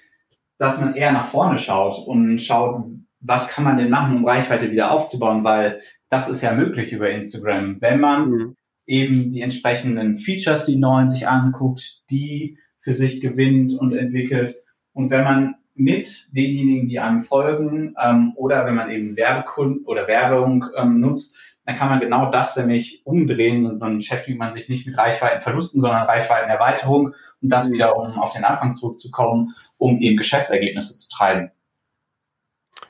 dass 0.58 0.80
man 0.80 0.95
eher 0.95 1.12
nach 1.12 1.27
vorne 1.27 1.60
schaut 1.60 2.08
und 2.08 2.39
schaut, 2.39 2.86
was 3.19 3.49
kann 3.49 3.63
man 3.63 3.77
denn 3.77 3.91
machen, 3.91 4.17
um 4.17 4.25
Reichweite 4.25 4.71
wieder 4.71 4.91
aufzubauen, 4.91 5.43
weil 5.43 5.82
das 6.10 6.30
ist 6.30 6.41
ja 6.41 6.53
möglich 6.53 6.93
über 6.93 7.10
Instagram. 7.10 7.80
Wenn 7.80 7.99
man 7.99 8.30
mhm 8.30 8.56
eben 8.88 9.32
die 9.32 9.41
entsprechenden 9.41 10.15
Features, 10.15 10.65
die 10.65 10.78
neuen 10.78 11.10
sich 11.10 11.28
anguckt, 11.28 12.02
die 12.10 12.58
für 12.80 12.93
sich 12.93 13.21
gewinnt 13.21 13.73
und 13.78 13.93
entwickelt. 13.93 14.56
Und 14.93 15.10
wenn 15.12 15.23
man 15.23 15.56
mit 15.76 16.28
denjenigen, 16.32 16.88
die 16.88 17.00
einem 17.00 17.21
folgen, 17.21 17.93
ähm, 18.02 18.34
oder 18.36 18.65
wenn 18.65 18.76
man 18.76 18.89
eben 18.89 19.15
Werbekunden 19.15 19.86
oder 19.86 20.08
Werbung 20.08 20.65
ähm, 20.76 21.02
nutzt, 21.02 21.38
dann 21.65 21.76
kann 21.76 21.89
man 21.89 22.00
genau 22.00 22.32
das 22.32 22.56
nämlich 22.56 23.06
umdrehen 23.06 23.65
und 23.65 23.80
dann 23.80 23.97
beschäftigt 23.97 24.39
man 24.39 24.54
sich 24.54 24.69
nicht 24.69 24.88
mit 24.88 24.97
Reichweitenverlusten, 24.97 25.82
sondern 25.82 26.06
Reichweitenerweiterung 26.06 27.13
und 27.41 27.52
das 27.52 27.69
wieder, 27.69 27.97
um 27.97 28.17
auf 28.17 28.32
den 28.32 28.45
Anfang 28.45 28.73
zurückzukommen, 28.73 29.54
um 29.78 30.00
eben 30.00 30.15
Geschäftsergebnisse 30.15 30.95
zu 30.95 31.10
treiben. 31.10 31.52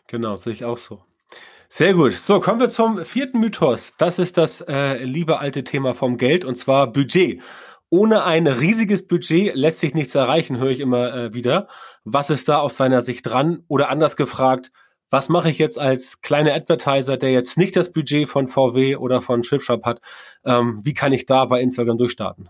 Genau, 0.05 0.35
sehe 0.35 0.53
ich 0.53 0.63
auch 0.63 0.77
so. 0.77 1.06
Sehr 1.77 1.93
gut. 1.93 2.13
So, 2.13 2.39
kommen 2.39 2.59
wir 2.59 2.69
zum 2.69 3.05
vierten 3.05 3.39
Mythos. 3.39 3.93
Das 3.99 4.17
ist 4.17 4.35
das 4.39 4.61
äh, 4.61 5.03
liebe 5.03 5.37
alte 5.37 5.63
Thema 5.63 5.93
vom 5.93 6.17
Geld 6.17 6.43
und 6.43 6.55
zwar 6.55 6.91
Budget. 6.91 7.39
Ohne 7.91 8.23
ein 8.23 8.47
riesiges 8.47 9.05
Budget 9.05 9.53
lässt 9.53 9.81
sich 9.81 9.93
nichts 9.93 10.15
erreichen, 10.15 10.57
höre 10.57 10.71
ich 10.71 10.79
immer 10.79 11.13
äh, 11.13 11.33
wieder. 11.35 11.67
Was 12.03 12.31
ist 12.31 12.49
da 12.49 12.57
aus 12.57 12.77
seiner 12.77 13.03
Sicht 13.03 13.27
dran? 13.27 13.63
Oder 13.67 13.89
anders 13.89 14.15
gefragt, 14.15 14.71
was 15.11 15.29
mache 15.29 15.51
ich 15.51 15.59
jetzt 15.59 15.77
als 15.77 16.21
kleiner 16.21 16.55
Advertiser, 16.55 17.15
der 17.15 17.29
jetzt 17.29 17.59
nicht 17.59 17.75
das 17.75 17.93
Budget 17.93 18.27
von 18.27 18.47
VW 18.47 18.95
oder 18.95 19.21
von 19.21 19.43
Chipshop 19.43 19.85
hat? 19.85 20.01
Ähm, 20.45 20.79
wie 20.81 20.95
kann 20.95 21.13
ich 21.13 21.27
da 21.27 21.45
bei 21.45 21.61
Instagram 21.61 21.99
durchstarten? 21.99 22.49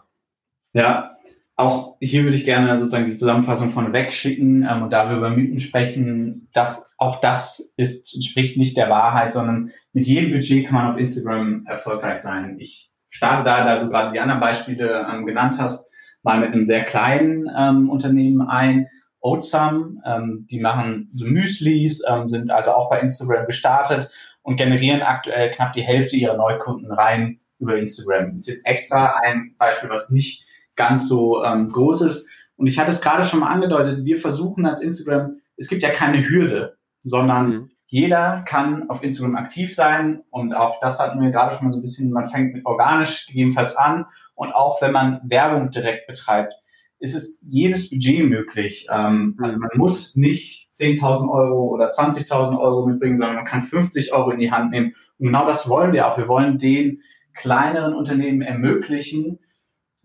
Ja, 0.72 1.17
auch 1.58 1.98
hier 2.00 2.24
würde 2.24 2.38
ich 2.38 2.46
gerne 2.46 2.78
sozusagen 2.78 3.08
die 3.08 3.12
Zusammenfassung 3.12 3.72
von 3.72 3.92
wegschicken 3.92 4.66
ähm, 4.70 4.84
und 4.84 4.92
da 4.92 5.10
wir 5.10 5.18
über 5.18 5.32
Mythen 5.32 5.60
sprechen, 5.60 6.48
dass 6.54 6.94
auch 6.98 7.20
das 7.20 7.74
ist, 7.76 8.14
entspricht 8.14 8.58
nicht 8.58 8.78
der 8.78 8.90
Wahrheit, 8.90 9.34
sondern 9.34 9.72
mit 9.92 10.06
jedem 10.06 10.32
Budget 10.32 10.66
kann 10.66 10.76
man 10.76 10.92
auf 10.92 11.00
Instagram 11.00 11.66
erfolgreich 11.68 12.20
sein. 12.20 12.58
Ich 12.60 12.92
starte 13.10 13.44
da, 13.44 13.66
da 13.66 13.84
du 13.84 13.90
gerade 13.90 14.14
die 14.14 14.20
anderen 14.20 14.40
Beispiele 14.40 15.08
ähm, 15.12 15.26
genannt 15.26 15.56
hast, 15.58 15.92
mal 16.22 16.40
mit 16.40 16.54
einem 16.54 16.64
sehr 16.64 16.84
kleinen 16.84 17.50
ähm, 17.58 17.90
Unternehmen 17.90 18.42
ein. 18.42 18.88
Oatsum, 19.20 20.00
ähm, 20.06 20.46
die 20.50 20.60
machen 20.60 21.10
so 21.12 21.26
Müslis, 21.26 22.04
ähm, 22.08 22.28
sind 22.28 22.52
also 22.52 22.72
auch 22.72 22.88
bei 22.88 23.00
Instagram 23.00 23.48
gestartet 23.48 24.12
und 24.44 24.58
generieren 24.58 25.02
aktuell 25.02 25.50
knapp 25.50 25.74
die 25.74 25.82
Hälfte 25.82 26.16
ihrer 26.16 26.38
Neukunden 26.38 26.92
rein 26.92 27.40
über 27.58 27.78
Instagram. 27.78 28.32
Das 28.32 28.42
ist 28.42 28.48
jetzt 28.48 28.68
extra 28.68 29.16
ein 29.24 29.42
Beispiel, 29.58 29.90
was 29.90 30.12
nicht 30.12 30.47
ganz 30.78 31.10
so 31.10 31.44
ähm, 31.44 31.70
groß 31.70 32.02
ist. 32.02 32.30
Und 32.56 32.68
ich 32.68 32.80
hatte 32.80 32.92
es 32.92 33.02
gerade 33.02 33.24
schon 33.24 33.42
mal 33.42 33.52
angedeutet, 33.52 34.06
wir 34.06 34.16
versuchen 34.16 34.66
als 34.66 34.82
Instagram, 34.82 35.38
es 35.58 35.68
gibt 35.68 35.84
ja 35.84 35.90
keine 35.90 36.28
Hürde, 36.28 36.78
sondern 37.04 37.50
mhm. 37.50 37.72
jeder 37.88 38.44
kann 38.48 38.90
auf 38.90 39.04
Instagram 39.04 39.36
aktiv 39.36 39.76
sein. 39.76 40.24
Und 40.30 40.54
auch 40.54 40.80
das 40.80 41.00
hatten 41.00 41.22
wir 41.22 41.32
gerade 41.32 41.56
schon 41.56 41.66
mal 41.66 41.74
so 41.74 41.80
ein 41.80 41.84
bisschen, 41.84 42.12
man 42.12 42.30
fängt 42.30 42.54
mit 42.54 42.66
organisch 42.66 43.28
gegebenenfalls 43.28 43.76
an. 43.76 44.06
Und 44.36 44.54
auch 44.54 44.82
wenn 44.82 44.92
man 44.92 45.20
Werbung 45.24 45.72
direkt 45.72 46.08
betreibt, 46.08 46.54
ist 47.00 47.16
es 47.16 47.38
jedes 47.42 47.90
Budget 47.90 48.28
möglich. 48.28 48.88
Ähm, 48.92 49.38
also 49.42 49.58
man 49.58 49.70
muss 49.76 50.16
nicht 50.16 50.70
10.000 50.74 51.30
Euro 51.32 51.68
oder 51.68 51.90
20.000 51.90 52.60
Euro 52.60 52.86
mitbringen, 52.86 53.18
sondern 53.18 53.36
man 53.36 53.46
kann 53.46 53.64
50 53.64 54.14
Euro 54.14 54.32
in 54.32 54.40
die 54.40 54.52
Hand 54.52 54.72
nehmen. 54.72 54.96
Und 55.20 55.28
genau 55.28 55.46
das 55.46 55.70
wollen 55.70 55.94
wir 55.94 56.08
auch. 56.08 56.18
Wir 56.18 56.28
wollen 56.28 56.60
den 56.60 57.02
kleineren 57.34 57.94
Unternehmen 57.94 58.42
ermöglichen, 58.42 59.40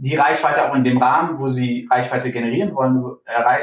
die 0.02 0.16
Reichweite 0.16 0.68
auch 0.68 0.74
in 0.74 0.82
dem 0.82 0.98
Rahmen, 0.98 1.38
wo 1.38 1.46
sie 1.46 1.86
Reichweite 1.88 2.32
generieren 2.32 2.74
wollen, 2.74 3.04
errei 3.24 3.60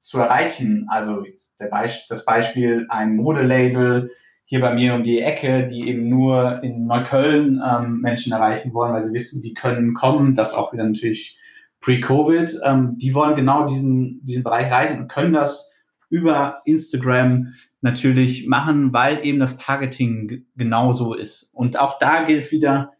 zu 0.00 0.18
erreichen. 0.18 0.88
Also 0.90 1.22
Be 1.58 1.70
das 2.08 2.24
Beispiel 2.24 2.86
ein 2.88 3.14
Modelabel 3.14 4.10
hier 4.44 4.60
bei 4.60 4.74
mir 4.74 4.94
um 4.94 5.04
die 5.04 5.20
Ecke, 5.20 5.68
die 5.68 5.88
eben 5.88 6.08
nur 6.08 6.60
in 6.64 6.86
Neukölln 6.86 7.62
ähm, 7.64 8.00
Menschen 8.00 8.32
erreichen 8.32 8.74
wollen, 8.74 8.94
weil 8.94 9.04
sie 9.04 9.12
wissen, 9.12 9.42
die 9.42 9.54
können 9.54 9.94
kommen. 9.94 10.34
Das 10.34 10.54
auch 10.54 10.72
wieder 10.72 10.84
natürlich 10.84 11.38
pre-Covid. 11.80 12.60
Ähm, 12.64 12.96
die 12.98 13.14
wollen 13.14 13.36
genau 13.36 13.66
diesen, 13.66 14.24
diesen 14.24 14.42
Bereich 14.42 14.66
erreichen 14.66 14.98
und 14.98 15.08
können 15.08 15.34
das 15.34 15.72
über 16.08 16.62
Instagram 16.64 17.54
natürlich 17.80 18.48
machen, 18.48 18.92
weil 18.92 19.24
eben 19.24 19.38
das 19.38 19.56
Targeting 19.56 20.46
genauso 20.56 21.14
ist. 21.14 21.50
Und 21.52 21.78
auch 21.78 21.98
da 22.00 22.24
gilt 22.24 22.50
wieder, 22.50 22.92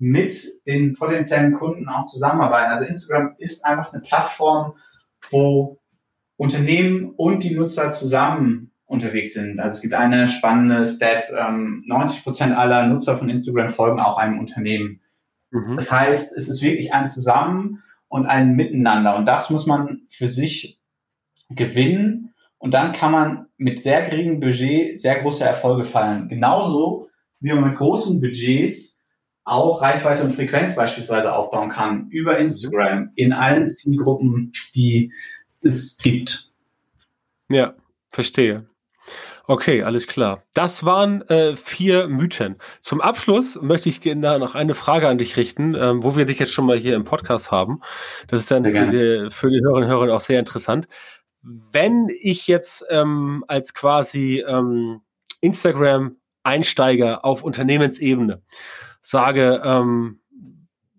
mit 0.00 0.44
den 0.66 0.94
potenziellen 0.94 1.52
Kunden 1.52 1.88
auch 1.88 2.06
zusammenarbeiten. 2.06 2.72
Also 2.72 2.86
Instagram 2.86 3.34
ist 3.38 3.64
einfach 3.64 3.92
eine 3.92 4.02
Plattform, 4.02 4.74
wo 5.30 5.78
Unternehmen 6.36 7.12
und 7.16 7.44
die 7.44 7.54
Nutzer 7.54 7.92
zusammen 7.92 8.72
unterwegs 8.86 9.34
sind. 9.34 9.60
Also 9.60 9.76
es 9.76 9.82
gibt 9.82 9.92
eine 9.92 10.26
spannende 10.26 10.86
Stat, 10.86 11.26
ähm, 11.38 11.84
90 11.86 12.24
Prozent 12.24 12.56
aller 12.56 12.86
Nutzer 12.86 13.16
von 13.16 13.28
Instagram 13.28 13.68
folgen 13.68 14.00
auch 14.00 14.16
einem 14.16 14.38
Unternehmen. 14.38 15.02
Mhm. 15.50 15.76
Das 15.76 15.92
heißt, 15.92 16.32
es 16.34 16.48
ist 16.48 16.62
wirklich 16.62 16.94
ein 16.94 17.06
Zusammen 17.06 17.82
und 18.08 18.24
ein 18.24 18.56
Miteinander 18.56 19.16
und 19.16 19.28
das 19.28 19.50
muss 19.50 19.66
man 19.66 20.00
für 20.08 20.28
sich 20.28 20.80
gewinnen 21.50 22.32
und 22.56 22.72
dann 22.72 22.92
kann 22.92 23.12
man 23.12 23.46
mit 23.58 23.80
sehr 23.80 24.08
geringem 24.08 24.40
Budget 24.40 24.98
sehr 24.98 25.20
große 25.20 25.44
Erfolge 25.44 25.84
feiern. 25.84 26.28
Genauso 26.28 27.08
wie 27.38 27.52
man 27.52 27.68
mit 27.70 27.78
großen 27.78 28.20
Budgets 28.20 28.99
auch 29.44 29.82
Reichweite 29.82 30.24
und 30.24 30.34
Frequenz 30.34 30.76
beispielsweise 30.76 31.32
aufbauen 31.32 31.70
kann 31.70 32.08
über 32.10 32.38
Instagram 32.38 33.10
in 33.14 33.32
allen 33.32 33.66
Zielgruppen, 33.66 34.52
die 34.74 35.12
es 35.62 35.98
gibt. 35.98 36.50
Ja, 37.48 37.74
verstehe. 38.10 38.66
Okay, 39.46 39.82
alles 39.82 40.06
klar. 40.06 40.44
Das 40.54 40.84
waren 40.84 41.22
äh, 41.22 41.56
vier 41.56 42.06
Mythen. 42.06 42.54
Zum 42.80 43.00
Abschluss 43.00 43.60
möchte 43.60 43.88
ich 43.88 44.00
da 44.00 44.38
noch 44.38 44.54
eine 44.54 44.76
Frage 44.76 45.08
an 45.08 45.18
dich 45.18 45.36
richten, 45.36 45.74
ähm, 45.74 46.04
wo 46.04 46.16
wir 46.16 46.24
dich 46.24 46.38
jetzt 46.38 46.52
schon 46.52 46.66
mal 46.66 46.76
hier 46.76 46.94
im 46.94 47.02
Podcast 47.02 47.50
haben. 47.50 47.80
Das 48.28 48.38
ist 48.38 48.50
dann 48.52 48.64
für 48.64 48.70
die, 48.86 49.30
für 49.32 49.50
die 49.50 49.60
Hörerinnen 49.60 49.90
und 49.90 49.98
Hörer 49.98 50.14
auch 50.14 50.20
sehr 50.20 50.38
interessant. 50.38 50.86
Wenn 51.42 52.08
ich 52.20 52.46
jetzt 52.46 52.86
ähm, 52.90 53.44
als 53.48 53.74
quasi 53.74 54.44
ähm, 54.46 55.00
Instagram-Einsteiger 55.40 57.24
auf 57.24 57.42
Unternehmensebene 57.42 58.42
sage, 59.02 59.62
ähm, 59.64 60.20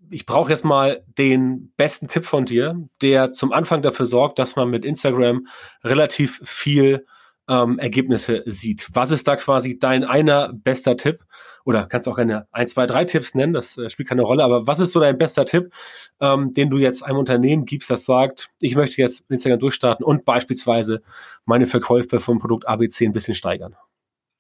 ich 0.10 0.26
brauche 0.26 0.50
jetzt 0.50 0.66
mal 0.66 1.04
den 1.18 1.74
besten 1.78 2.08
Tipp 2.08 2.26
von 2.26 2.46
dir, 2.46 2.76
der 3.02 3.32
zum 3.32 3.54
Anfang 3.54 3.82
dafür 3.82 4.06
sorgt, 4.06 4.40
dass 4.40 4.56
man 4.56 4.70
mit 4.70 4.86
Instagram 4.86 5.48
relativ 5.84 6.42
viel 6.44 7.06
ähm, 7.48 7.80
Ergebnisse 7.80 8.44
sieht. 8.46 8.88
Was 8.94 9.12
ist 9.12 9.28
da 9.28 9.36
quasi 9.36 9.80
dein 9.80 10.04
einer 10.04 10.52
bester 10.54 10.98
Tipp? 10.98 11.24
Oder 11.64 11.86
kannst 11.86 12.08
du 12.08 12.12
auch 12.12 12.16
gerne 12.16 12.48
ein, 12.52 12.68
zwei, 12.68 12.86
drei 12.86 13.06
Tipps 13.06 13.36
nennen, 13.36 13.54
das 13.54 13.78
äh, 13.78 13.90
spielt 13.90 14.10
keine 14.10 14.24
Rolle, 14.24 14.44
aber 14.44 14.68
was 14.68 14.80
ist 14.80 14.94
so 14.94 15.00
dein 15.00 15.18
bester 15.18 15.46
Tipp, 15.46 15.72
ähm, 16.20 16.54
den 16.54 16.70
du 16.70 16.78
jetzt 16.78 17.04
einem 17.04 17.20
Unternehmen 17.20 17.66
gibst, 17.66 17.90
das 17.90 18.06
sagt, 18.06 18.50
ich 18.60 18.76
möchte 18.76 19.02
jetzt 19.02 19.26
Instagram 19.30 19.60
durchstarten 19.60 20.04
und 20.04 20.26
beispielsweise 20.26 21.04
meine 21.46 21.68
Verkäufe 21.68 22.20
vom 22.20 22.40
Produkt 22.40 22.68
ABC 22.68 23.06
ein 23.06 23.14
bisschen 23.14 23.36
steigern? 23.36 23.76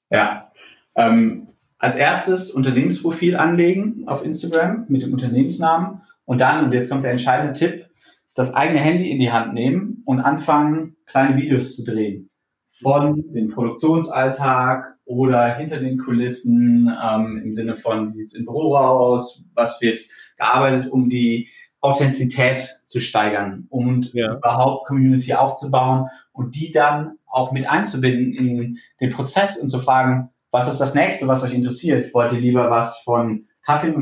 Ja, 0.10 0.52
ähm, 0.95 1.50
als 1.82 1.96
erstes 1.96 2.52
Unternehmensprofil 2.52 3.36
anlegen 3.36 4.04
auf 4.06 4.24
Instagram 4.24 4.86
mit 4.88 5.02
dem 5.02 5.13
Unternehmensnamen 5.13 6.02
und 6.26 6.39
dann, 6.39 6.63
und 6.63 6.74
jetzt 6.74 6.89
kommt 6.91 7.04
der 7.04 7.12
entscheidende 7.12 7.54
Tipp, 7.54 7.88
das 8.36 8.54
eigene 8.54 8.80
Handy 8.80 9.10
in 9.10 9.17
die 9.17 9.32
Hand 9.32 9.56
nehmen 9.56 10.04
und 10.06 10.20
anfangen, 10.20 10.96
kleine 11.08 11.36
Videos 11.36 11.76
zu 11.76 11.84
drehen. 11.84 12.30
Von 12.72 13.34
dem 13.34 13.50
Produktionsalltag 13.50 14.96
oder 15.06 15.56
hinter 15.56 15.80
den 15.80 15.98
Kulissen 15.98 16.88
ähm, 17.04 17.41
im 17.44 17.52
Sinne 17.52 17.76
von, 17.76 18.10
wie 18.10 18.15
sieht's 18.15 18.36
im 18.36 18.46
Büro 18.46 18.76
aus, 18.76 19.44
was 19.56 19.82
wird 19.82 20.04
gearbeitet, 20.38 20.91
um 20.91 21.10
die 21.10 21.50
Authentizität 21.80 22.80
zu 22.86 23.00
steigern 23.00 23.65
und 23.70 24.13
ja. 24.13 24.36
überhaupt 24.36 24.86
Community 24.86 25.34
aufzubauen 25.34 26.10
und 26.32 26.56
die 26.56 26.72
dann 26.72 27.17
auch 27.26 27.52
mit 27.52 27.67
einzubinden 27.67 28.34
in 28.34 28.78
den 29.00 29.10
Prozess 29.10 29.58
und 29.58 29.67
zu 29.67 29.80
fragen, 29.80 30.30
was 30.51 30.67
ist 30.67 30.79
das 30.79 30.93
nächste, 30.93 31.27
was 31.27 31.43
euch 31.43 31.53
interessiert? 31.53 32.13
Wollt 32.13 32.33
ihr 32.33 32.39
lieber 32.39 32.69
was 32.69 32.99
von 32.99 33.47
Kaffee, 33.63 33.93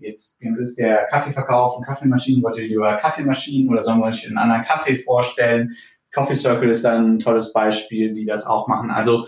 jetzt 0.00 0.40
ist 0.42 0.78
der 0.78 1.06
Kaffeeverkauf 1.06 1.78
und 1.78 1.84
Kaffeemaschinen, 1.84 2.42
wollt 2.42 2.58
ihr 2.58 2.68
lieber 2.68 2.96
Kaffeemaschinen 2.96 3.70
oder 3.70 3.82
sollen 3.82 4.00
wir 4.00 4.06
euch 4.06 4.26
einen 4.26 4.38
anderen 4.38 4.64
Kaffee 4.64 4.96
vorstellen? 4.96 5.74
Coffee 6.12 6.34
Circle 6.34 6.70
ist 6.70 6.84
dann 6.84 7.14
ein 7.14 7.18
tolles 7.20 7.52
Beispiel, 7.52 8.12
die 8.12 8.24
das 8.24 8.46
auch 8.46 8.68
machen. 8.68 8.90
Also 8.90 9.26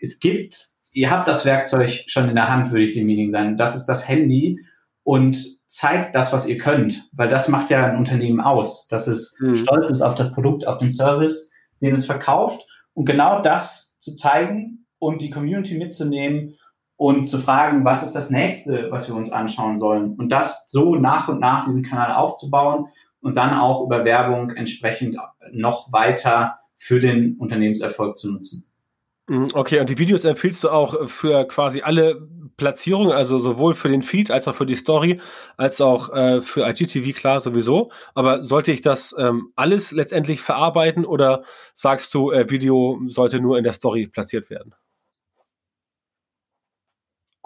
es 0.00 0.18
gibt, 0.20 0.68
ihr 0.92 1.10
habt 1.10 1.26
das 1.26 1.44
Werkzeug 1.44 2.04
schon 2.06 2.28
in 2.28 2.34
der 2.34 2.48
Hand, 2.48 2.70
würde 2.70 2.84
ich 2.84 2.92
dem 2.92 3.06
Meeting 3.06 3.30
sagen. 3.30 3.56
Das 3.56 3.74
ist 3.74 3.86
das 3.86 4.06
Handy 4.08 4.60
und 5.04 5.58
zeigt 5.66 6.14
das, 6.14 6.32
was 6.32 6.46
ihr 6.46 6.58
könnt, 6.58 7.08
weil 7.12 7.28
das 7.28 7.48
macht 7.48 7.70
ja 7.70 7.86
ein 7.86 7.96
Unternehmen 7.96 8.40
aus, 8.40 8.88
dass 8.88 9.06
es 9.06 9.36
mhm. 9.40 9.56
stolz 9.56 9.90
ist 9.90 10.02
auf 10.02 10.16
das 10.16 10.32
Produkt, 10.32 10.66
auf 10.66 10.78
den 10.78 10.90
Service, 10.90 11.50
den 11.80 11.94
es 11.94 12.04
verkauft 12.04 12.66
und 12.94 13.06
genau 13.06 13.40
das 13.40 13.96
zu 14.00 14.12
zeigen 14.12 14.79
und 15.00 15.20
die 15.20 15.30
Community 15.30 15.76
mitzunehmen 15.76 16.56
und 16.96 17.24
zu 17.24 17.38
fragen, 17.38 17.84
was 17.84 18.04
ist 18.04 18.12
das 18.12 18.30
nächste, 18.30 18.92
was 18.92 19.08
wir 19.08 19.16
uns 19.16 19.32
anschauen 19.32 19.78
sollen 19.78 20.14
und 20.14 20.28
das 20.28 20.68
so 20.68 20.94
nach 20.94 21.28
und 21.28 21.40
nach 21.40 21.64
diesen 21.64 21.82
Kanal 21.82 22.12
aufzubauen 22.12 22.86
und 23.20 23.36
dann 23.36 23.54
auch 23.54 23.84
über 23.84 24.04
Werbung 24.04 24.50
entsprechend 24.50 25.16
noch 25.50 25.92
weiter 25.92 26.58
für 26.76 27.00
den 27.00 27.36
Unternehmenserfolg 27.38 28.16
zu 28.16 28.30
nutzen. 28.30 28.70
Mhm, 29.28 29.50
okay, 29.54 29.80
und 29.80 29.88
die 29.88 29.98
Videos 29.98 30.24
empfiehlst 30.24 30.64
du 30.64 30.70
auch 30.70 31.08
für 31.08 31.46
quasi 31.46 31.82
alle 31.82 32.28
Platzierungen, 32.56 33.12
also 33.12 33.38
sowohl 33.38 33.74
für 33.74 33.88
den 33.88 34.02
Feed 34.02 34.30
als 34.30 34.48
auch 34.48 34.54
für 34.54 34.66
die 34.66 34.74
Story, 34.74 35.20
als 35.56 35.80
auch 35.80 36.12
äh, 36.12 36.42
für 36.42 36.68
IGTV, 36.68 37.16
klar, 37.16 37.40
sowieso. 37.40 37.92
Aber 38.14 38.42
sollte 38.42 38.72
ich 38.72 38.82
das 38.82 39.14
ähm, 39.16 39.52
alles 39.56 39.92
letztendlich 39.92 40.42
verarbeiten 40.42 41.04
oder 41.04 41.44
sagst 41.74 42.12
du, 42.12 42.32
äh, 42.32 42.50
Video 42.50 43.00
sollte 43.06 43.40
nur 43.40 43.56
in 43.56 43.64
der 43.64 43.72
Story 43.72 44.06
platziert 44.08 44.50
werden? 44.50 44.74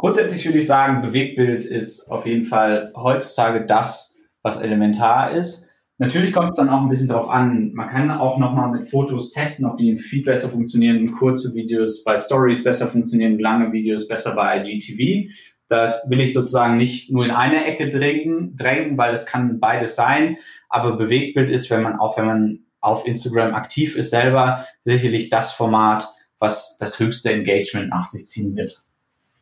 Grundsätzlich 0.05 0.45
würde 0.45 0.59
ich 0.59 0.67
sagen, 0.67 1.01
Bewegtbild 1.01 1.65
ist 1.65 2.11
auf 2.11 2.27
jeden 2.27 2.45
Fall 2.45 2.93
heutzutage 2.95 3.65
das, 3.65 4.15
was 4.43 4.61
elementar 4.61 5.33
ist. 5.33 5.67
Natürlich 5.97 6.31
kommt 6.31 6.51
es 6.51 6.57
dann 6.57 6.69
auch 6.69 6.83
ein 6.83 6.91
bisschen 6.91 7.09
darauf 7.09 7.31
an. 7.31 7.73
Man 7.73 7.89
kann 7.89 8.11
auch 8.11 8.37
nochmal 8.37 8.71
mit 8.71 8.91
Fotos 8.91 9.33
testen, 9.33 9.65
ob 9.65 9.79
die 9.79 9.97
viel 9.97 10.23
besser 10.23 10.51
funktionieren, 10.51 11.13
kurze 11.13 11.55
Videos 11.55 12.05
bei 12.05 12.19
Stories 12.19 12.63
besser 12.63 12.89
funktionieren, 12.89 13.39
lange 13.39 13.73
Videos 13.73 14.07
besser 14.07 14.35
bei 14.35 14.63
IGTV. 14.63 15.31
Das 15.69 16.03
will 16.11 16.21
ich 16.21 16.35
sozusagen 16.35 16.77
nicht 16.77 17.11
nur 17.11 17.25
in 17.25 17.31
eine 17.31 17.65
Ecke 17.65 17.89
drängen, 17.89 18.57
drängen, 18.57 18.99
weil 18.99 19.15
es 19.15 19.25
kann 19.25 19.59
beides 19.59 19.97
sein. 19.97 20.37
Aber 20.69 20.99
Bewegtbild 20.99 21.49
ist, 21.49 21.71
wenn 21.71 21.81
man 21.81 21.99
auch 21.99 22.19
wenn 22.19 22.27
man 22.27 22.59
auf 22.83 23.07
Instagram 23.07 23.55
aktiv 23.55 23.97
ist 23.97 24.11
selber, 24.11 24.67
sicherlich 24.83 25.31
das 25.31 25.55
Format, 25.55 26.07
was 26.39 26.77
das 26.77 26.99
höchste 26.99 27.33
Engagement 27.33 27.89
nach 27.89 28.05
sich 28.05 28.27
ziehen 28.27 28.55
wird. 28.55 28.84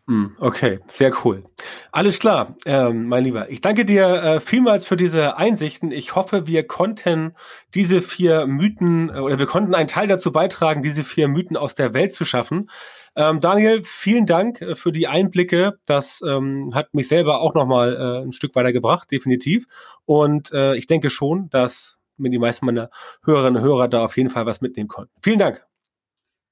Hm, 0.08 0.36
okay, 0.40 0.80
sehr 0.88 1.12
cool. 1.24 1.44
Alles 1.92 2.18
klar, 2.18 2.56
ähm, 2.66 3.06
mein 3.06 3.22
Lieber. 3.22 3.50
Ich 3.50 3.60
danke 3.60 3.84
dir 3.84 4.22
äh, 4.22 4.40
vielmals 4.40 4.84
für 4.84 4.96
diese 4.96 5.36
Einsichten. 5.36 5.92
Ich 5.92 6.16
hoffe, 6.16 6.48
wir 6.48 6.66
konnten 6.66 7.36
diese 7.74 8.02
vier 8.02 8.46
Mythen 8.46 9.10
äh, 9.10 9.20
oder 9.20 9.38
wir 9.38 9.46
konnten 9.46 9.76
einen 9.76 9.86
Teil 9.86 10.08
dazu 10.08 10.32
beitragen, 10.32 10.82
diese 10.82 11.04
vier 11.04 11.28
Mythen 11.28 11.56
aus 11.56 11.76
der 11.76 11.94
Welt 11.94 12.12
zu 12.12 12.24
schaffen. 12.24 12.68
Ähm, 13.14 13.38
Daniel, 13.38 13.84
vielen 13.84 14.26
Dank 14.26 14.60
äh, 14.60 14.74
für 14.74 14.90
die 14.90 15.06
Einblicke. 15.06 15.78
Das 15.86 16.20
ähm, 16.26 16.72
hat 16.74 16.92
mich 16.94 17.06
selber 17.06 17.40
auch 17.40 17.54
nochmal 17.54 17.94
äh, 17.94 18.26
ein 18.26 18.32
Stück 18.32 18.56
weitergebracht, 18.56 19.08
definitiv. 19.08 19.66
Und 20.04 20.50
äh, 20.52 20.74
ich 20.74 20.88
denke 20.88 21.10
schon, 21.10 21.48
dass 21.50 21.96
mir 22.16 22.30
die 22.30 22.38
meisten 22.38 22.66
meiner 22.66 22.90
Hörerinnen 23.24 23.62
und 23.62 23.68
Hörer 23.68 23.86
da 23.86 24.04
auf 24.04 24.16
jeden 24.16 24.30
Fall 24.30 24.46
was 24.46 24.60
mitnehmen 24.60 24.88
konnten. 24.88 25.12
Vielen 25.22 25.38
Dank. 25.38 25.64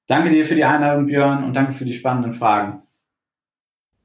Danke 0.07 0.29
dir 0.29 0.45
für 0.45 0.55
die 0.55 0.63
Einladung, 0.63 1.07
Björn, 1.07 1.43
und 1.43 1.53
danke 1.53 1.73
für 1.73 1.85
die 1.85 1.93
spannenden 1.93 2.31
Fragen. 2.31 2.83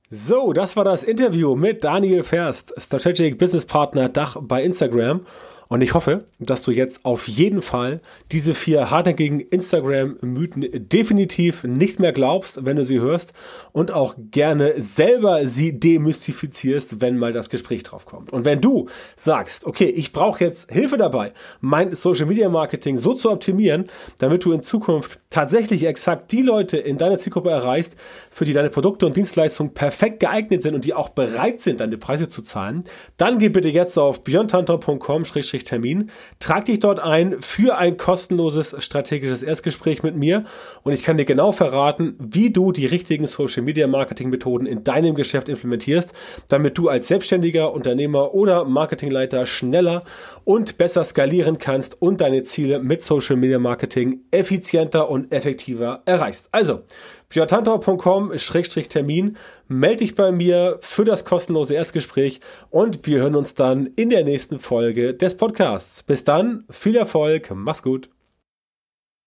So, 0.08 0.52
das 0.52 0.76
war 0.76 0.84
das 0.84 1.02
Interview 1.02 1.56
mit 1.56 1.82
Daniel 1.82 2.22
Ferst, 2.22 2.72
Strategic 2.78 3.38
Business 3.38 3.66
Partner 3.66 4.08
Dach 4.08 4.36
bei 4.40 4.62
Instagram. 4.62 5.26
Und 5.68 5.80
ich 5.80 5.94
hoffe, 5.94 6.26
dass 6.38 6.62
du 6.62 6.70
jetzt 6.70 7.04
auf 7.04 7.26
jeden 7.26 7.62
Fall 7.62 8.00
diese 8.30 8.54
vier 8.54 8.90
hartnäckigen 8.90 9.40
Instagram-Mythen 9.40 10.88
definitiv 10.88 11.64
nicht 11.64 11.98
mehr 11.98 12.12
glaubst, 12.12 12.64
wenn 12.64 12.76
du 12.76 12.84
sie 12.84 13.00
hörst 13.00 13.32
und 13.72 13.90
auch 13.90 14.14
gerne 14.30 14.74
selber 14.80 15.46
sie 15.46 15.78
demystifizierst, 15.78 17.00
wenn 17.00 17.18
mal 17.18 17.32
das 17.32 17.50
Gespräch 17.50 17.82
drauf 17.82 18.06
kommt. 18.06 18.32
Und 18.32 18.44
wenn 18.44 18.60
du 18.60 18.88
sagst, 19.16 19.66
okay, 19.66 19.86
ich 19.86 20.12
brauche 20.12 20.44
jetzt 20.44 20.70
Hilfe 20.70 20.96
dabei, 20.96 21.32
mein 21.60 21.94
Social 21.94 22.26
Media 22.26 22.48
Marketing 22.48 22.98
so 22.98 23.14
zu 23.14 23.30
optimieren, 23.30 23.86
damit 24.18 24.44
du 24.44 24.52
in 24.52 24.62
Zukunft 24.62 25.20
tatsächlich 25.30 25.84
exakt 25.84 26.30
die 26.32 26.42
Leute 26.42 26.76
in 26.76 26.96
deiner 26.96 27.18
Zielgruppe 27.18 27.50
erreichst, 27.50 27.96
für 28.30 28.44
die 28.44 28.52
deine 28.52 28.70
Produkte 28.70 29.06
und 29.06 29.16
Dienstleistungen 29.16 29.74
perfekt 29.74 30.20
geeignet 30.20 30.62
sind 30.62 30.74
und 30.74 30.84
die 30.84 30.94
auch 30.94 31.08
bereit 31.08 31.60
sind, 31.60 31.80
deine 31.80 31.98
Preise 31.98 32.28
zu 32.28 32.42
zahlen, 32.42 32.84
dann 33.16 33.38
geh 33.38 33.48
bitte 33.48 33.68
jetzt 33.68 33.98
auf 33.98 34.22
beyondhunter.com 34.22 35.24
Termin. 35.64 36.10
Trag 36.38 36.66
dich 36.66 36.80
dort 36.80 37.00
ein 37.00 37.36
für 37.40 37.76
ein 37.76 37.96
kostenloses 37.96 38.76
strategisches 38.78 39.42
Erstgespräch 39.42 40.02
mit 40.02 40.16
mir 40.16 40.44
und 40.82 40.92
ich 40.92 41.02
kann 41.02 41.16
dir 41.16 41.24
genau 41.24 41.52
verraten, 41.52 42.16
wie 42.18 42.50
du 42.50 42.72
die 42.72 42.86
richtigen 42.86 43.26
Social 43.26 43.62
Media 43.62 43.86
Marketing 43.86 44.30
Methoden 44.30 44.66
in 44.66 44.84
deinem 44.84 45.14
Geschäft 45.14 45.48
implementierst, 45.48 46.12
damit 46.48 46.78
du 46.78 46.88
als 46.88 47.08
selbstständiger 47.08 47.72
Unternehmer 47.72 48.34
oder 48.34 48.64
Marketingleiter 48.64 49.46
schneller 49.46 50.04
und 50.44 50.78
besser 50.78 51.04
skalieren 51.04 51.58
kannst 51.58 52.00
und 52.00 52.20
deine 52.20 52.42
Ziele 52.42 52.78
mit 52.78 53.02
Social 53.02 53.36
Media 53.36 53.58
Marketing 53.58 54.20
effizienter 54.30 55.08
und 55.10 55.32
effektiver 55.32 56.02
erreichst. 56.04 56.48
Also, 56.52 56.82
björntantau.com-termin. 57.28 59.36
Melde 59.68 59.96
dich 59.96 60.14
bei 60.14 60.32
mir 60.32 60.78
für 60.80 61.04
das 61.04 61.24
kostenlose 61.24 61.74
Erstgespräch 61.74 62.40
und 62.70 63.06
wir 63.06 63.20
hören 63.20 63.34
uns 63.34 63.54
dann 63.54 63.86
in 63.96 64.10
der 64.10 64.24
nächsten 64.24 64.58
Folge 64.58 65.14
des 65.14 65.36
Podcasts. 65.36 66.02
Bis 66.02 66.24
dann, 66.24 66.64
viel 66.70 66.96
Erfolg, 66.96 67.50
mach's 67.54 67.82
gut. 67.82 68.08